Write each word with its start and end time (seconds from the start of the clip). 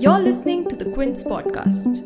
You're 0.00 0.18
listening 0.18 0.68
to 0.68 0.76
the 0.76 0.90
Quint 0.92 1.18
podcast. 1.18 2.00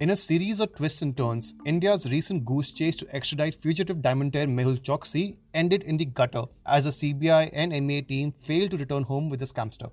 In 0.00 0.10
a 0.10 0.16
series 0.16 0.60
of 0.60 0.74
twists 0.74 1.02
and 1.02 1.16
turns, 1.16 1.54
India's 1.64 2.10
recent 2.10 2.44
goose 2.44 2.72
chase 2.72 2.96
to 2.96 3.06
extradite 3.14 3.54
fugitive 3.54 4.02
diamantaire 4.02 4.46
Mehul 4.46 4.78
Choksi 4.82 5.38
ended 5.54 5.82
in 5.84 5.96
the 5.96 6.04
gutter 6.04 6.44
as 6.66 6.84
the 6.84 6.90
CBI 6.90 7.50
and 7.52 7.72
MEA 7.86 8.02
team 8.02 8.32
failed 8.32 8.72
to 8.72 8.76
return 8.76 9.04
home 9.04 9.30
with 9.30 9.40
the 9.40 9.46
scamster. 9.46 9.90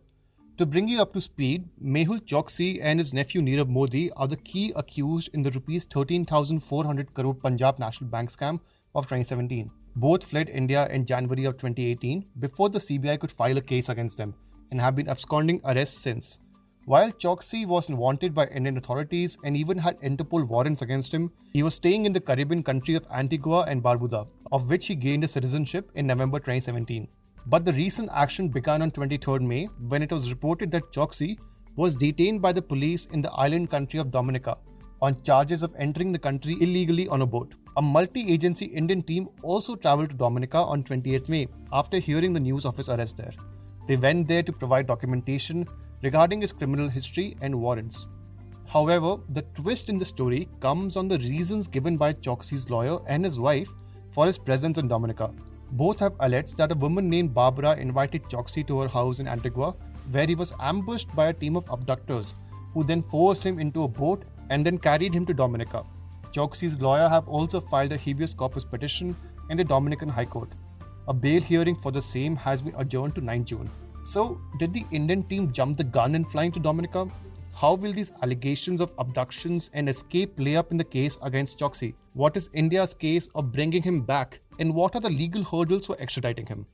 To 0.58 0.66
bring 0.66 0.88
you 0.88 1.00
up 1.04 1.14
to 1.14 1.22
speed, 1.22 1.70
Mehul 1.80 2.20
Choksi 2.22 2.80
and 2.82 2.98
his 2.98 3.14
nephew 3.14 3.42
Nirav 3.42 3.70
Modi 3.70 4.12
are 4.14 4.28
the 4.28 4.38
key 4.38 4.74
accused 4.76 5.30
in 5.36 5.44
the 5.44 5.52
rupees 5.52 5.84
13,400 5.84 7.14
crore 7.14 7.36
Punjab 7.36 7.78
National 7.78 8.10
Bank 8.10 8.32
scam 8.32 8.60
of 8.96 9.06
2017. 9.06 9.70
Both 9.96 10.24
fled 10.24 10.50
India 10.50 10.88
in 10.90 11.06
January 11.06 11.46
of 11.46 11.58
2018 11.58 12.26
before 12.40 12.70
the 12.70 12.80
CBI 12.80 13.20
could 13.20 13.32
file 13.32 13.58
a 13.58 13.62
case 13.62 13.90
against 13.90 14.18
them 14.18 14.34
and 14.72 14.82
have 14.82 14.96
been 14.96 15.08
absconding 15.10 15.62
arrests 15.64 16.00
since. 16.00 16.40
While 16.86 17.12
Choksi 17.12 17.68
was 17.68 17.90
wanted 17.90 18.34
by 18.34 18.48
Indian 18.48 18.78
authorities 18.78 19.38
and 19.44 19.56
even 19.56 19.78
had 19.78 20.00
Interpol 20.00 20.48
warrants 20.48 20.82
against 20.82 21.14
him, 21.14 21.32
he 21.54 21.62
was 21.62 21.76
staying 21.76 22.06
in 22.06 22.14
the 22.14 22.20
Caribbean 22.20 22.64
country 22.64 22.96
of 22.96 23.06
Antigua 23.14 23.66
and 23.68 23.84
Barbuda, 23.84 24.28
of 24.52 24.68
which 24.72 24.88
he 24.88 24.96
gained 24.96 25.24
a 25.24 25.28
citizenship 25.28 25.92
in 25.94 26.08
November 26.08 26.40
2017. 26.40 27.08
But 27.50 27.64
the 27.64 27.72
recent 27.72 28.10
action 28.14 28.50
began 28.50 28.82
on 28.82 28.92
23rd 28.92 29.40
May 29.40 29.68
when 29.88 30.04
it 30.04 30.12
was 30.12 30.30
reported 30.30 30.70
that 30.72 30.92
Choksi 30.92 31.40
was 31.78 31.96
detained 31.96 32.42
by 32.42 32.52
the 32.52 32.62
police 32.62 33.06
in 33.06 33.22
the 33.22 33.32
island 33.32 33.72
country 33.72 34.02
of 34.02 34.12
Dominica 34.12 34.58
on 35.02 35.24
charges 35.24 35.64
of 35.64 35.74
entering 35.80 36.12
the 36.12 36.20
country 36.20 36.58
illegally 36.60 37.08
on 37.08 37.22
a 37.22 37.26
boat. 37.26 37.54
A 37.78 37.82
multi 37.82 38.34
agency 38.34 38.66
Indian 38.66 39.02
team 39.02 39.30
also 39.44 39.78
traveled 39.78 40.10
to 40.10 40.18
Dominica 40.18 40.58
on 40.58 40.84
28th 40.84 41.30
May 41.30 41.48
after 41.72 42.00
hearing 42.00 42.34
the 42.34 42.40
news 42.42 42.66
of 42.66 42.76
his 42.76 42.90
arrest 42.90 43.16
there. 43.16 43.32
They 43.88 43.96
went 43.96 44.28
there 44.28 44.44
to 44.44 44.52
provide 44.52 44.88
documentation 44.88 45.66
regarding 46.04 46.42
his 46.42 46.52
criminal 46.52 46.90
history 46.90 47.38
and 47.42 47.62
warrants. 47.62 48.08
However, 48.68 49.16
the 49.30 49.44
twist 49.54 49.88
in 49.88 49.98
the 49.98 50.04
story 50.04 50.50
comes 50.60 50.98
on 50.98 51.08
the 51.08 51.20
reasons 51.20 51.68
given 51.68 51.96
by 51.96 52.12
Choksi's 52.12 52.70
lawyer 52.70 52.98
and 53.08 53.24
his 53.24 53.40
wife 53.40 53.70
for 54.12 54.26
his 54.26 54.38
presence 54.38 54.78
in 54.78 54.90
Dominica. 54.90 55.34
Both 55.72 56.00
have 56.00 56.16
alleged 56.20 56.58
that 56.58 56.72
a 56.72 56.76
woman 56.76 57.10
named 57.10 57.34
Barbara 57.34 57.76
invited 57.76 58.24
Choksi 58.24 58.66
to 58.68 58.82
her 58.82 58.88
house 58.88 59.20
in 59.20 59.28
Antigua, 59.28 59.76
where 60.12 60.26
he 60.26 60.36
was 60.36 60.54
ambushed 60.60 61.14
by 61.16 61.28
a 61.28 61.34
team 61.34 61.58
of 61.58 61.70
abductors 61.70 62.34
who 62.74 62.84
then 62.84 63.04
forced 63.04 63.44
him 63.44 63.60
into 63.60 63.84
a 63.84 63.88
boat 63.88 64.24
and 64.50 64.66
then 64.66 64.78
carried 64.78 65.14
him 65.14 65.26
to 65.26 65.34
Dominica. 65.34 65.84
Choksi's 66.32 66.82
lawyer 66.82 67.10
have 67.10 67.28
also 67.28 67.60
filed 67.60 67.92
a 67.92 67.98
habeas 67.98 68.34
corpus 68.34 68.64
petition 68.64 69.16
in 69.50 69.58
the 69.58 69.64
Dominican 69.64 70.10
High 70.10 70.26
Court. 70.26 70.50
A 71.08 71.14
bail 71.14 71.42
hearing 71.42 71.76
for 71.76 71.92
the 71.92 72.02
same 72.02 72.36
has 72.36 72.62
been 72.62 72.76
adjourned 72.78 73.16
to 73.16 73.22
9 73.22 73.46
June. 73.46 73.70
So, 74.04 74.40
did 74.60 74.74
the 74.74 74.86
Indian 74.92 75.24
team 75.24 75.52
jump 75.52 75.78
the 75.78 75.84
gun 75.84 76.16
in 76.16 76.26
flying 76.26 76.52
to 76.54 76.60
Dominica? 76.60 77.08
How 77.54 77.74
will 77.74 77.92
these 77.92 78.12
allegations 78.22 78.80
of 78.80 78.94
abductions 79.00 79.70
and 79.74 79.90
escape 79.90 80.38
play 80.38 80.56
up 80.56 80.72
in 80.72 80.78
the 80.78 80.84
case 80.84 81.18
against 81.24 81.58
Choksi? 81.58 81.94
What 82.14 82.38
is 82.38 82.50
India's 82.54 82.94
case 82.94 83.30
of 83.36 83.52
bringing 83.52 83.82
him 83.82 84.02
back? 84.02 84.40
And 84.60 84.74
what 84.74 84.96
are 84.96 85.02
the 85.02 85.10
legal 85.10 85.44
hurdles 85.44 85.86
for 85.86 85.96
extraditing 85.98 86.48
him? 86.48 86.66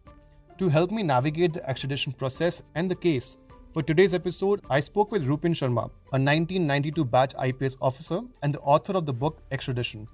To 0.58 0.70
help 0.70 0.92
me 0.92 1.03
navigate 1.03 1.53
the 1.53 1.67
extradition 1.70 2.14
process 2.14 2.62
and 2.75 2.90
the 2.90 2.95
case, 2.95 3.38
for 3.73 3.81
today's 3.81 4.14
episode, 4.14 4.62
I 4.70 4.80
spoke 4.80 5.12
with 5.12 5.25
Rupin 5.25 5.53
Sharma, 5.53 5.86
a 6.12 6.20
1992 6.20 7.06
batch 7.06 7.34
IPS 7.44 7.75
officer 7.81 8.22
and 8.44 8.53
the 8.53 8.59
author 8.59 8.94
of 8.94 9.08
the 9.08 9.14
book 9.14 9.42
Extradition. 9.52 10.08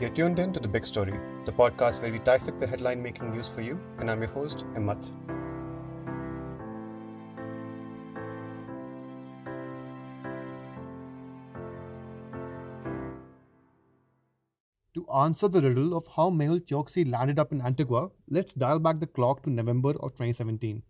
You're 0.00 0.08
tuned 0.08 0.38
in 0.38 0.54
to 0.54 0.60
The 0.60 0.68
Big 0.68 0.86
Story, 0.86 1.12
the 1.44 1.52
podcast 1.52 2.00
where 2.00 2.10
we 2.10 2.18
dissect 2.20 2.58
the 2.58 2.66
headline 2.66 3.02
making 3.02 3.30
news 3.30 3.50
for 3.50 3.60
you, 3.60 3.78
and 3.98 4.10
I'm 4.10 4.22
your 4.22 4.30
host, 4.30 4.64
Himmat. 4.74 5.12
Answer 15.14 15.48
the 15.48 15.62
riddle 15.62 15.96
of 15.96 16.06
how 16.06 16.30
Mehul 16.30 16.60
Choksi 16.60 17.10
landed 17.10 17.38
up 17.38 17.52
in 17.52 17.60
Antigua, 17.60 18.10
let's 18.28 18.52
dial 18.52 18.78
back 18.78 18.98
the 18.98 19.06
clock 19.06 19.42
to 19.44 19.50
November 19.50 19.90
of 20.00 20.12
2017. 20.12 20.82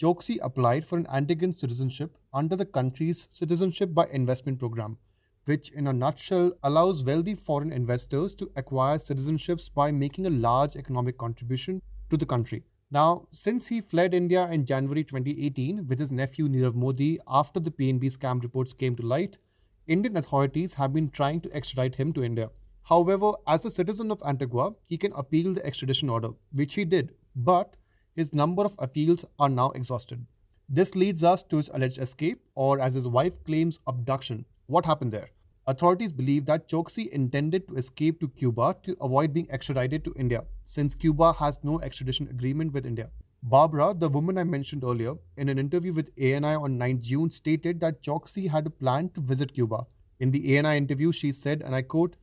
Choksi 0.00 0.38
applied 0.42 0.86
for 0.86 0.98
an 0.98 1.06
Antiguan 1.06 1.58
citizenship 1.58 2.16
under 2.32 2.56
the 2.56 2.66
country's 2.66 3.28
Citizenship 3.30 3.94
by 3.94 4.06
Investment 4.12 4.58
program 4.58 4.98
which 5.46 5.70
in 5.70 5.86
a 5.86 5.92
nutshell 5.92 6.52
allows 6.64 7.04
wealthy 7.04 7.34
foreign 7.34 7.72
investors 7.72 8.34
to 8.34 8.50
acquire 8.56 8.98
citizenships 8.98 9.72
by 9.72 9.92
making 9.92 10.26
a 10.26 10.30
large 10.30 10.74
economic 10.74 11.16
contribution 11.18 11.80
to 12.10 12.16
the 12.16 12.26
country. 12.26 12.64
Now, 12.90 13.28
since 13.30 13.68
he 13.68 13.80
fled 13.80 14.12
India 14.12 14.48
in 14.50 14.66
January 14.66 15.04
2018 15.04 15.86
with 15.86 16.00
his 16.00 16.10
nephew 16.10 16.48
Nirav 16.48 16.74
Modi 16.74 17.18
after 17.28 17.60
the 17.60 17.70
PNB 17.70 18.04
scam 18.16 18.42
reports 18.42 18.72
came 18.72 18.96
to 18.96 19.06
light, 19.06 19.38
Indian 19.86 20.16
authorities 20.16 20.74
have 20.74 20.92
been 20.92 21.10
trying 21.10 21.40
to 21.42 21.52
extradite 21.54 21.94
him 21.94 22.12
to 22.12 22.24
India. 22.24 22.50
However, 22.88 23.32
as 23.48 23.64
a 23.64 23.70
citizen 23.72 24.12
of 24.12 24.22
Antigua, 24.24 24.72
he 24.86 24.96
can 24.96 25.12
appeal 25.14 25.52
the 25.52 25.66
extradition 25.66 26.08
order, 26.08 26.30
which 26.52 26.74
he 26.74 26.84
did, 26.84 27.16
but 27.34 27.76
his 28.14 28.32
number 28.32 28.62
of 28.62 28.76
appeals 28.78 29.24
are 29.40 29.48
now 29.48 29.70
exhausted. 29.70 30.24
This 30.68 30.94
leads 30.94 31.24
us 31.24 31.42
to 31.44 31.56
his 31.56 31.68
alleged 31.74 31.98
escape, 31.98 32.40
or 32.54 32.78
as 32.78 32.94
his 32.94 33.08
wife 33.08 33.42
claims, 33.42 33.80
abduction. 33.88 34.44
What 34.66 34.86
happened 34.86 35.10
there? 35.10 35.30
Authorities 35.66 36.12
believe 36.12 36.46
that 36.46 36.68
Choksi 36.68 37.08
intended 37.08 37.66
to 37.66 37.74
escape 37.74 38.20
to 38.20 38.28
Cuba 38.28 38.76
to 38.84 38.96
avoid 39.00 39.32
being 39.32 39.50
extradited 39.50 40.04
to 40.04 40.14
India, 40.16 40.44
since 40.62 40.94
Cuba 40.94 41.32
has 41.32 41.58
no 41.64 41.80
extradition 41.80 42.28
agreement 42.28 42.72
with 42.72 42.86
India. 42.86 43.10
Barbara, 43.42 43.94
the 43.98 44.08
woman 44.08 44.38
I 44.38 44.44
mentioned 44.44 44.84
earlier, 44.84 45.14
in 45.38 45.48
an 45.48 45.58
interview 45.58 45.92
with 45.92 46.12
ANI 46.20 46.54
on 46.54 46.78
9 46.78 47.02
June, 47.02 47.30
stated 47.30 47.80
that 47.80 48.00
Choksi 48.04 48.48
had 48.48 48.64
a 48.64 48.70
plan 48.70 49.08
to 49.16 49.20
visit 49.20 49.54
Cuba. 49.54 49.84
In 50.20 50.30
the 50.30 50.56
ANI 50.56 50.76
interview, 50.76 51.10
she 51.10 51.32
said, 51.32 51.62
and 51.62 51.74
I 51.74 51.82
quote, 51.82 52.14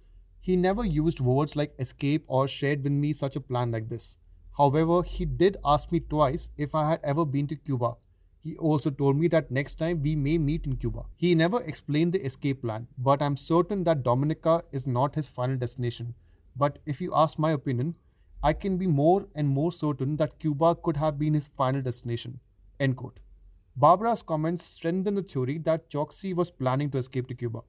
He 0.45 0.57
never 0.57 0.83
used 0.83 1.21
words 1.21 1.55
like 1.55 1.73
escape 1.79 2.25
or 2.27 2.49
shared 2.49 2.83
with 2.83 2.91
me 2.91 3.13
such 3.13 3.37
a 3.37 3.39
plan 3.39 3.71
like 3.71 3.87
this. 3.87 4.17
However, 4.57 5.01
he 5.01 5.23
did 5.23 5.55
ask 5.63 5.89
me 5.89 6.01
twice 6.01 6.49
if 6.57 6.75
I 6.75 6.89
had 6.89 6.99
ever 7.01 7.23
been 7.25 7.47
to 7.47 7.55
Cuba. 7.55 7.95
He 8.41 8.57
also 8.57 8.89
told 8.89 9.15
me 9.15 9.29
that 9.29 9.51
next 9.51 9.75
time 9.75 10.01
we 10.01 10.17
may 10.17 10.37
meet 10.37 10.65
in 10.65 10.75
Cuba. 10.75 11.05
He 11.15 11.33
never 11.33 11.61
explained 11.61 12.11
the 12.11 12.25
escape 12.25 12.61
plan, 12.61 12.89
but 12.97 13.21
I'm 13.21 13.37
certain 13.37 13.85
that 13.85 14.03
Dominica 14.03 14.61
is 14.73 14.85
not 14.85 15.15
his 15.15 15.29
final 15.29 15.55
destination. 15.55 16.13
But 16.57 16.79
if 16.85 16.99
you 16.99 17.13
ask 17.15 17.39
my 17.39 17.51
opinion, 17.51 17.95
I 18.43 18.51
can 18.51 18.77
be 18.77 18.85
more 18.85 19.25
and 19.35 19.47
more 19.47 19.71
certain 19.71 20.17
that 20.17 20.39
Cuba 20.39 20.75
could 20.75 20.97
have 20.97 21.17
been 21.17 21.35
his 21.35 21.47
final 21.47 21.81
destination. 21.81 22.37
End 22.81 22.97
quote. 22.97 23.21
Barbara's 23.77 24.21
comments 24.21 24.63
strengthen 24.63 25.15
the 25.15 25.23
theory 25.23 25.59
that 25.59 25.89
Choksi 25.89 26.35
was 26.35 26.51
planning 26.51 26.89
to 26.91 26.97
escape 26.97 27.29
to 27.29 27.33
Cuba. 27.33 27.61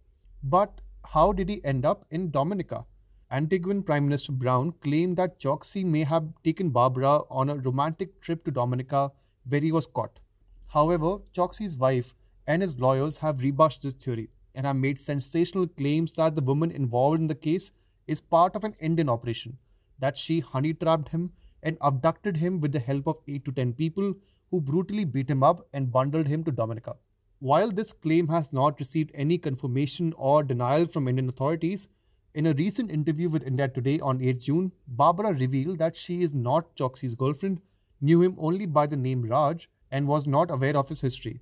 But 0.42 0.80
how 1.04 1.32
did 1.32 1.48
he 1.48 1.64
end 1.64 1.84
up 1.84 2.04
in 2.10 2.30
Dominica? 2.30 2.84
Antiguan 3.30 3.84
Prime 3.84 4.04
Minister 4.04 4.32
Browne 4.32 4.72
claimed 4.80 5.16
that 5.16 5.38
Choksi 5.38 5.84
may 5.84 6.04
have 6.04 6.28
taken 6.42 6.70
Barbara 6.70 7.20
on 7.30 7.50
a 7.50 7.56
romantic 7.56 8.20
trip 8.20 8.44
to 8.44 8.50
Dominica 8.50 9.10
where 9.48 9.60
he 9.60 9.72
was 9.72 9.86
caught. 9.86 10.20
However, 10.66 11.18
Choksi's 11.32 11.76
wife 11.78 12.14
and 12.46 12.62
his 12.62 12.78
lawyers 12.80 13.16
have 13.18 13.42
rebutted 13.42 13.82
this 13.82 13.94
theory 13.94 14.28
and 14.54 14.66
have 14.66 14.76
made 14.76 14.98
sensational 14.98 15.66
claims 15.66 16.12
that 16.12 16.34
the 16.34 16.42
woman 16.42 16.70
involved 16.70 17.20
in 17.20 17.26
the 17.26 17.34
case 17.34 17.72
is 18.06 18.20
part 18.20 18.54
of 18.54 18.64
an 18.64 18.74
Indian 18.80 19.08
operation, 19.08 19.56
that 19.98 20.16
she 20.16 20.40
honey 20.40 20.74
trapped 20.74 21.08
him 21.08 21.32
and 21.62 21.78
abducted 21.80 22.36
him 22.36 22.60
with 22.60 22.72
the 22.72 22.80
help 22.80 23.06
of 23.06 23.16
8 23.26 23.44
to 23.44 23.52
10 23.52 23.72
people 23.74 24.14
who 24.50 24.60
brutally 24.60 25.04
beat 25.04 25.30
him 25.30 25.42
up 25.42 25.66
and 25.72 25.90
bundled 25.90 26.26
him 26.26 26.44
to 26.44 26.52
Dominica. 26.52 26.96
While 27.44 27.72
this 27.72 27.92
claim 27.92 28.28
has 28.28 28.54
not 28.54 28.78
received 28.78 29.10
any 29.12 29.36
confirmation 29.36 30.14
or 30.16 30.42
denial 30.42 30.86
from 30.86 31.08
Indian 31.08 31.28
authorities, 31.28 31.90
in 32.32 32.46
a 32.46 32.54
recent 32.54 32.90
interview 32.90 33.28
with 33.28 33.42
India 33.42 33.68
Today 33.68 34.00
on 34.00 34.22
8 34.22 34.40
June, 34.40 34.72
Barbara 34.88 35.34
revealed 35.34 35.78
that 35.78 35.94
she 35.94 36.22
is 36.22 36.32
not 36.32 36.74
Choksi's 36.74 37.14
girlfriend, 37.14 37.60
knew 38.00 38.22
him 38.22 38.34
only 38.38 38.64
by 38.64 38.86
the 38.86 38.96
name 38.96 39.20
Raj, 39.20 39.68
and 39.90 40.08
was 40.08 40.26
not 40.26 40.50
aware 40.50 40.74
of 40.74 40.88
his 40.88 41.02
history. 41.02 41.38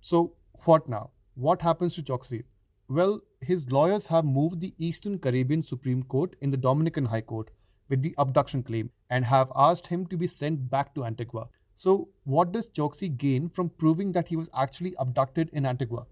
So, 0.00 0.34
what 0.66 0.88
now? 0.88 1.10
What 1.34 1.62
happens 1.62 1.96
to 1.96 2.02
Choksi? 2.04 2.44
Well, 2.86 3.20
his 3.40 3.72
lawyers 3.72 4.06
have 4.06 4.24
moved 4.24 4.60
the 4.60 4.72
Eastern 4.78 5.18
Caribbean 5.18 5.62
Supreme 5.62 6.04
Court 6.04 6.36
in 6.42 6.52
the 6.52 6.56
Dominican 6.56 7.06
High 7.06 7.22
Court 7.22 7.50
with 7.88 8.02
the 8.02 8.14
abduction 8.18 8.62
claim 8.62 8.92
and 9.10 9.24
have 9.24 9.50
asked 9.56 9.88
him 9.88 10.06
to 10.06 10.16
be 10.16 10.28
sent 10.28 10.70
back 10.70 10.94
to 10.94 11.04
Antigua. 11.04 11.48
So, 11.78 12.08
what 12.24 12.50
does 12.50 12.68
Choksi 12.70 13.16
gain 13.16 13.48
from 13.48 13.68
proving 13.70 14.10
that 14.10 14.26
he 14.26 14.34
was 14.34 14.50
actually 14.52 14.96
abducted 14.98 15.48
in 15.50 15.64
Antigua? 15.64 16.06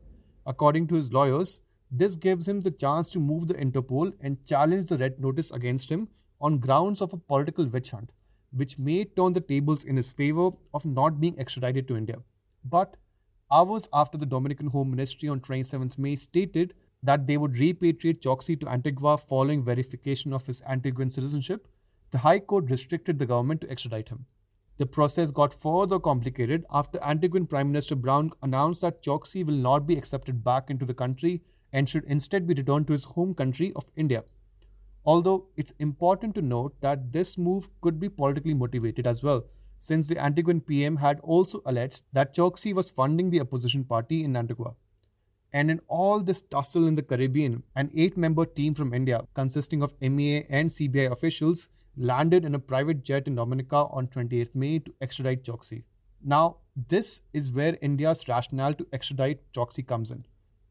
According 0.46 0.86
to 0.86 0.94
his 0.94 1.12
lawyers, 1.12 1.58
this 1.90 2.14
gives 2.14 2.46
him 2.46 2.60
the 2.60 2.70
chance 2.70 3.10
to 3.10 3.18
move 3.18 3.48
the 3.48 3.54
Interpol 3.54 4.12
and 4.20 4.44
challenge 4.44 4.86
the 4.86 4.96
red 4.96 5.18
notice 5.18 5.50
against 5.50 5.90
him 5.90 6.06
on 6.40 6.60
grounds 6.60 7.02
of 7.02 7.12
a 7.12 7.16
political 7.16 7.66
witch 7.66 7.90
hunt 7.90 8.12
which 8.52 8.78
may 8.78 9.06
turn 9.06 9.32
the 9.32 9.40
tables 9.40 9.82
in 9.82 9.96
his 9.96 10.12
favor 10.12 10.50
of 10.72 10.84
not 10.84 11.18
being 11.20 11.36
extradited 11.36 11.88
to 11.88 11.96
India. 11.96 12.22
But 12.66 12.96
hours 13.50 13.88
after 13.92 14.16
the 14.16 14.24
Dominican 14.24 14.68
Home 14.68 14.90
Ministry 14.92 15.28
on 15.28 15.40
27th 15.40 15.98
May 15.98 16.14
stated 16.14 16.74
that 17.02 17.26
they 17.26 17.38
would 17.38 17.54
repatriate 17.54 18.20
Choksi 18.20 18.60
to 18.60 18.68
Antigua 18.68 19.18
following 19.18 19.64
verification 19.64 20.32
of 20.32 20.46
his 20.46 20.62
Antiguan 20.62 21.12
citizenship, 21.12 21.66
the 22.12 22.18
High 22.18 22.38
Court 22.38 22.70
restricted 22.70 23.18
the 23.18 23.26
government 23.26 23.62
to 23.62 23.68
extradite 23.68 24.08
him. 24.08 24.26
The 24.78 24.86
process 24.86 25.30
got 25.30 25.54
further 25.54 25.98
complicated 25.98 26.66
after 26.70 26.98
Antiguan 26.98 27.48
Prime 27.48 27.68
Minister 27.68 27.96
Browne 27.96 28.30
announced 28.42 28.82
that 28.82 29.02
Choksi 29.02 29.44
will 29.44 29.54
not 29.54 29.86
be 29.86 29.96
accepted 29.96 30.44
back 30.44 30.68
into 30.68 30.84
the 30.84 30.92
country 30.92 31.42
and 31.72 31.88
should 31.88 32.04
instead 32.04 32.46
be 32.46 32.52
returned 32.52 32.86
to 32.88 32.92
his 32.92 33.04
home 33.04 33.32
country 33.32 33.72
of 33.74 33.90
India. 33.96 34.22
Although 35.06 35.46
it's 35.56 35.70
important 35.78 36.34
to 36.34 36.42
note 36.42 36.78
that 36.82 37.10
this 37.10 37.38
move 37.38 37.68
could 37.80 37.98
be 37.98 38.10
politically 38.10 38.52
motivated 38.52 39.06
as 39.06 39.22
well, 39.22 39.46
since 39.78 40.08
the 40.08 40.16
Antiguan 40.16 40.60
PM 40.66 40.96
had 40.96 41.20
also 41.20 41.62
alleged 41.64 42.02
that 42.12 42.34
Choksi 42.34 42.74
was 42.74 42.90
funding 42.90 43.30
the 43.30 43.40
opposition 43.40 43.84
party 43.84 44.24
in 44.24 44.36
Antigua. 44.36 44.74
And 45.52 45.70
in 45.70 45.80
all 45.88 46.22
this 46.22 46.42
tussle 46.42 46.86
in 46.86 46.96
the 46.96 47.02
Caribbean, 47.02 47.62
an 47.76 47.90
eight 47.94 48.16
member 48.18 48.44
team 48.44 48.74
from 48.74 48.92
India, 48.92 49.22
consisting 49.32 49.82
of 49.82 49.94
MEA 50.02 50.44
and 50.50 50.68
CBI 50.68 51.10
officials, 51.12 51.68
landed 51.96 52.44
in 52.44 52.54
a 52.54 52.58
private 52.58 53.02
jet 53.02 53.26
in 53.26 53.34
Dominica 53.34 53.86
on 53.90 54.06
28th 54.08 54.54
May 54.54 54.78
to 54.80 54.94
extradite 55.00 55.44
Choksi. 55.44 55.82
Now, 56.22 56.58
this 56.88 57.22
is 57.32 57.50
where 57.50 57.78
India's 57.80 58.28
rationale 58.28 58.74
to 58.74 58.86
extradite 58.92 59.40
Choksi 59.52 59.86
comes 59.86 60.10
in. 60.10 60.26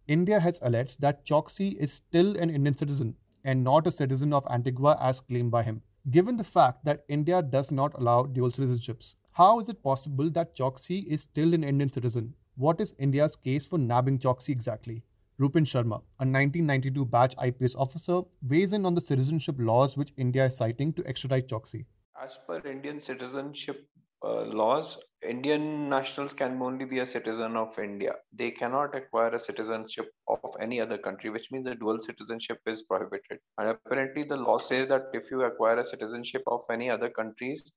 India 0.07 0.39
has 0.39 0.60
alleged 0.62 1.01
that 1.01 1.25
Choksi 1.25 1.75
is 1.77 1.92
still 1.92 2.38
an 2.38 2.50
Indian 2.50 2.75
citizen 2.75 3.16
and 3.44 3.63
not 3.63 3.88
a 3.88 3.92
citizen 3.92 4.33
of 4.33 4.45
Antigua 4.51 4.98
as 5.01 5.22
claimed 5.22 5.51
by 5.51 5.63
him. 5.63 5.81
Given 6.12 6.38
the 6.38 6.44
fact 6.44 6.86
that 6.86 7.06
India 7.07 7.42
does 7.42 7.72
not 7.72 7.98
allow 7.98 8.24
dual 8.24 8.51
citizenships, 8.51 9.16
how 9.31 9.60
is 9.60 9.68
it 9.69 9.81
possible 9.81 10.30
that 10.30 10.56
Choksi 10.56 11.06
is 11.07 11.24
still 11.24 11.54
an 11.56 11.63
Indian 11.63 11.92
citizen? 11.92 12.36
What 12.56 12.80
is 12.80 12.94
India's 13.00 13.36
case 13.36 13.66
for 13.66 13.80
nabbing 13.80 14.19
Choksi 14.19 14.50
exactly? 14.50 15.04
Rupin 15.37 15.65
Sharma, 15.65 16.01
a 16.19 16.25
1992 16.25 17.05
batch 17.05 17.35
IPS 17.43 17.75
officer, 17.75 18.21
weighs 18.47 18.71
in 18.71 18.85
on 18.85 18.95
the 18.95 19.01
citizenship 19.01 19.55
laws 19.59 19.97
which 19.97 20.13
India 20.15 20.45
is 20.45 20.55
citing 20.55 20.93
to 20.93 21.05
extradite 21.05 21.47
Choksi. 21.49 21.85
As 22.21 22.37
per 22.47 22.59
Indian 22.59 23.01
citizenship 23.01 23.85
uh, 24.23 24.43
laws, 24.45 24.97
Indian 25.27 25.89
nationals 25.89 26.33
can 26.33 26.61
only 26.61 26.85
be 26.85 26.99
a 26.99 27.05
citizen 27.05 27.57
of 27.57 27.77
India. 27.77 28.13
They 28.31 28.49
cannot 28.51 28.95
acquire 28.95 29.31
a 29.35 29.39
citizenship 29.39 30.09
of 30.29 30.39
any 30.61 30.79
other 30.79 30.97
country, 30.97 31.29
which 31.29 31.51
means 31.51 31.65
the 31.65 31.75
dual 31.75 31.99
citizenship 31.99 32.59
is 32.65 32.83
prohibited. 32.83 33.39
And 33.57 33.69
apparently, 33.69 34.23
the 34.23 34.38
law 34.38 34.57
says 34.57 34.88
that 34.88 35.07
if 35.13 35.29
you 35.29 35.43
acquire 35.43 35.77
a 35.77 35.83
citizenship 35.83 36.43
of 36.47 36.61
any 36.71 36.89
other 36.89 37.09
countries 37.09 37.73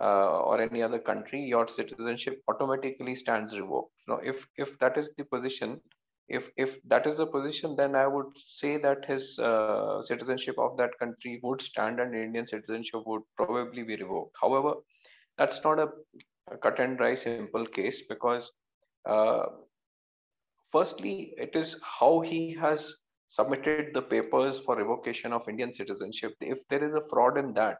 uh, 0.00 0.40
or 0.40 0.62
any 0.62 0.82
other 0.82 0.98
country, 0.98 1.40
your 1.42 1.68
citizenship 1.68 2.40
automatically 2.48 3.14
stands 3.14 3.58
revoked. 3.58 3.92
Now, 4.08 4.16
if 4.24 4.46
if 4.56 4.78
that 4.78 4.96
is 4.96 5.10
the 5.18 5.24
position, 5.24 5.80
if 6.32 6.50
if 6.56 6.78
that 6.84 7.06
is 7.06 7.16
the 7.16 7.26
position, 7.26 7.76
then 7.76 7.94
I 7.94 8.06
would 8.06 8.36
say 8.36 8.76
that 8.78 9.04
his 9.04 9.38
uh, 9.38 10.02
citizenship 10.02 10.58
of 10.58 10.76
that 10.78 10.98
country 10.98 11.40
would 11.42 11.62
stand, 11.62 12.00
and 12.00 12.14
Indian 12.14 12.46
citizenship 12.46 13.02
would 13.06 13.22
probably 13.36 13.82
be 13.82 13.96
revoked. 13.96 14.36
However 14.40 14.74
that's 15.38 15.62
not 15.64 15.78
a, 15.78 15.88
cut 16.62 16.78
and 16.80 16.98
dry 16.98 17.14
simple 17.14 17.66
case 17.66 18.02
because 18.08 18.50
uh, 19.06 19.44
firstly 20.70 21.34
it 21.38 21.54
is 21.54 21.76
how 21.82 22.20
he 22.20 22.52
has 22.52 22.94
submitted 23.28 23.94
the 23.94 24.02
papers 24.02 24.58
for 24.58 24.76
revocation 24.76 25.32
of 25.32 25.48
indian 25.48 25.72
citizenship 25.72 26.34
if 26.40 26.66
there 26.68 26.84
is 26.84 26.94
a 26.94 27.02
fraud 27.08 27.38
in 27.38 27.54
that 27.54 27.78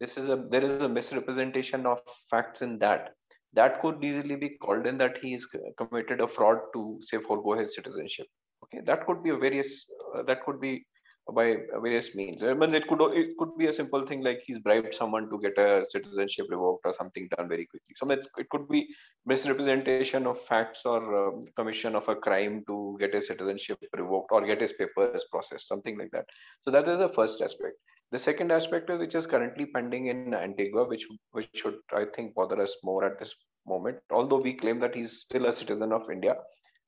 this 0.00 0.16
is 0.16 0.28
a 0.28 0.36
there 0.50 0.62
is 0.62 0.80
a 0.82 0.88
misrepresentation 0.88 1.86
of 1.86 2.00
facts 2.30 2.62
in 2.62 2.78
that 2.78 3.14
that 3.54 3.80
could 3.80 4.04
easily 4.04 4.36
be 4.36 4.50
called 4.50 4.86
in 4.86 4.98
that 4.98 5.18
he 5.18 5.32
has 5.32 5.46
committed 5.78 6.20
a 6.20 6.28
fraud 6.28 6.58
to 6.74 6.98
say 7.00 7.18
forego 7.18 7.54
his 7.54 7.74
citizenship. 7.74 8.26
Okay? 8.64 8.80
That 8.84 9.06
could 9.06 9.22
be 9.22 9.30
a 9.30 9.36
various 9.36 9.86
uh, 10.14 10.22
that 10.22 10.44
could 10.44 10.60
be 10.60 10.84
by 11.32 11.56
various 11.80 12.14
means. 12.14 12.42
Mean, 12.42 12.74
it 12.74 12.86
could 12.86 13.00
it 13.14 13.36
could 13.38 13.56
be 13.56 13.66
a 13.68 13.72
simple 13.72 14.04
thing 14.06 14.22
like 14.22 14.42
he's 14.46 14.58
bribed 14.58 14.94
someone 14.94 15.30
to 15.30 15.40
get 15.40 15.56
a 15.58 15.84
citizenship 15.88 16.46
revoked 16.50 16.84
or 16.84 16.92
something 16.92 17.28
done 17.36 17.48
very 17.48 17.66
quickly. 17.66 17.94
So 17.96 18.10
it 18.10 18.48
could 18.50 18.68
be 18.68 18.88
misrepresentation 19.24 20.26
of 20.26 20.40
facts 20.40 20.82
or 20.84 21.28
um, 21.28 21.46
commission 21.56 21.96
of 21.96 22.08
a 22.08 22.16
crime 22.16 22.62
to 22.66 22.96
get 23.00 23.14
a 23.14 23.22
citizenship 23.22 23.78
revoked 23.96 24.32
or 24.32 24.44
get 24.44 24.60
his 24.60 24.72
papers 24.72 25.24
processed, 25.30 25.68
something 25.68 25.96
like 25.98 26.10
that. 26.12 26.26
So 26.62 26.70
that 26.70 26.86
is 26.88 26.98
the 26.98 27.08
first 27.08 27.40
aspect. 27.40 27.76
The 28.12 28.18
second 28.18 28.52
aspect, 28.52 28.90
which 28.90 29.14
is 29.14 29.26
currently 29.26 29.66
pending 29.66 30.06
in 30.06 30.34
Antigua, 30.34 30.84
which 30.84 31.06
which 31.32 31.48
should 31.54 31.78
I 31.92 32.04
think 32.14 32.34
bother 32.34 32.60
us 32.60 32.76
more 32.84 33.04
at 33.04 33.18
this 33.18 33.34
moment, 33.66 33.98
although 34.10 34.40
we 34.40 34.52
claim 34.52 34.78
that 34.80 34.94
he's 34.94 35.20
still 35.20 35.46
a 35.46 35.52
citizen 35.52 35.90
of 35.90 36.10
India. 36.10 36.36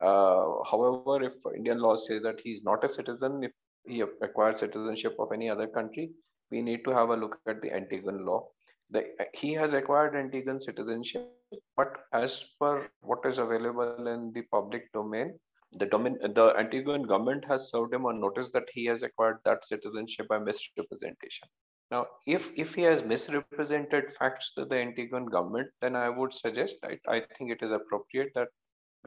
Uh, 0.01 0.45
however, 0.71 1.23
if 1.23 1.33
Indian 1.57 1.79
laws 1.79 2.07
say 2.07 2.19
that 2.19 2.39
he's 2.39 2.63
not 2.63 2.85
a 2.85 2.89
citizen, 2.89 3.43
if 3.43 3.53
he 3.87 4.01
acquired 4.01 4.59
citizenship 4.59 5.17
of 5.19 5.33
any 5.33 5.49
other 5.51 5.67
country, 5.67 6.11
we 6.51 6.63
need 6.63 6.85
to 6.85 6.91
have 6.93 7.11
a 7.11 7.17
look 7.17 7.39
at 7.47 7.61
the 7.63 7.71
Antiguan 7.71 8.25
law. 8.25 8.49
The, 8.91 9.05
he 9.35 9.53
has 9.55 9.73
acquired 9.73 10.15
Antiguan 10.15 10.63
citizenship, 10.63 11.29
but 11.77 11.93
as 12.13 12.45
per 12.61 12.89
what 13.01 13.25
is 13.25 13.39
available 13.39 14.07
in 14.07 14.33
the 14.33 14.43
public 14.43 14.93
domain, 14.93 15.39
the, 15.73 15.87
the 15.87 16.55
Antiguan 16.57 17.07
government 17.07 17.45
has 17.47 17.71
served 17.71 17.93
him 17.93 18.05
a 18.07 18.13
notice 18.13 18.51
that 18.53 18.69
he 18.73 18.85
has 18.87 19.03
acquired 19.03 19.39
that 19.45 19.65
citizenship 19.65 20.29
by 20.29 20.39
misrepresentation. 20.39 21.49
Now, 21.91 22.07
if 22.27 22.53
if 22.57 22.75
he 22.75 22.83
has 22.83 23.03
misrepresented 23.05 24.13
facts 24.13 24.53
to 24.55 24.65
the 24.65 24.77
Antiguan 24.77 25.31
government, 25.31 25.71
then 25.81 25.95
I 25.95 26.09
would 26.09 26.33
suggest 26.33 26.77
I, 26.83 26.99
I 27.07 27.21
think 27.37 27.53
it 27.53 27.63
is 27.63 27.71
appropriate 27.71 28.33
that 28.35 28.49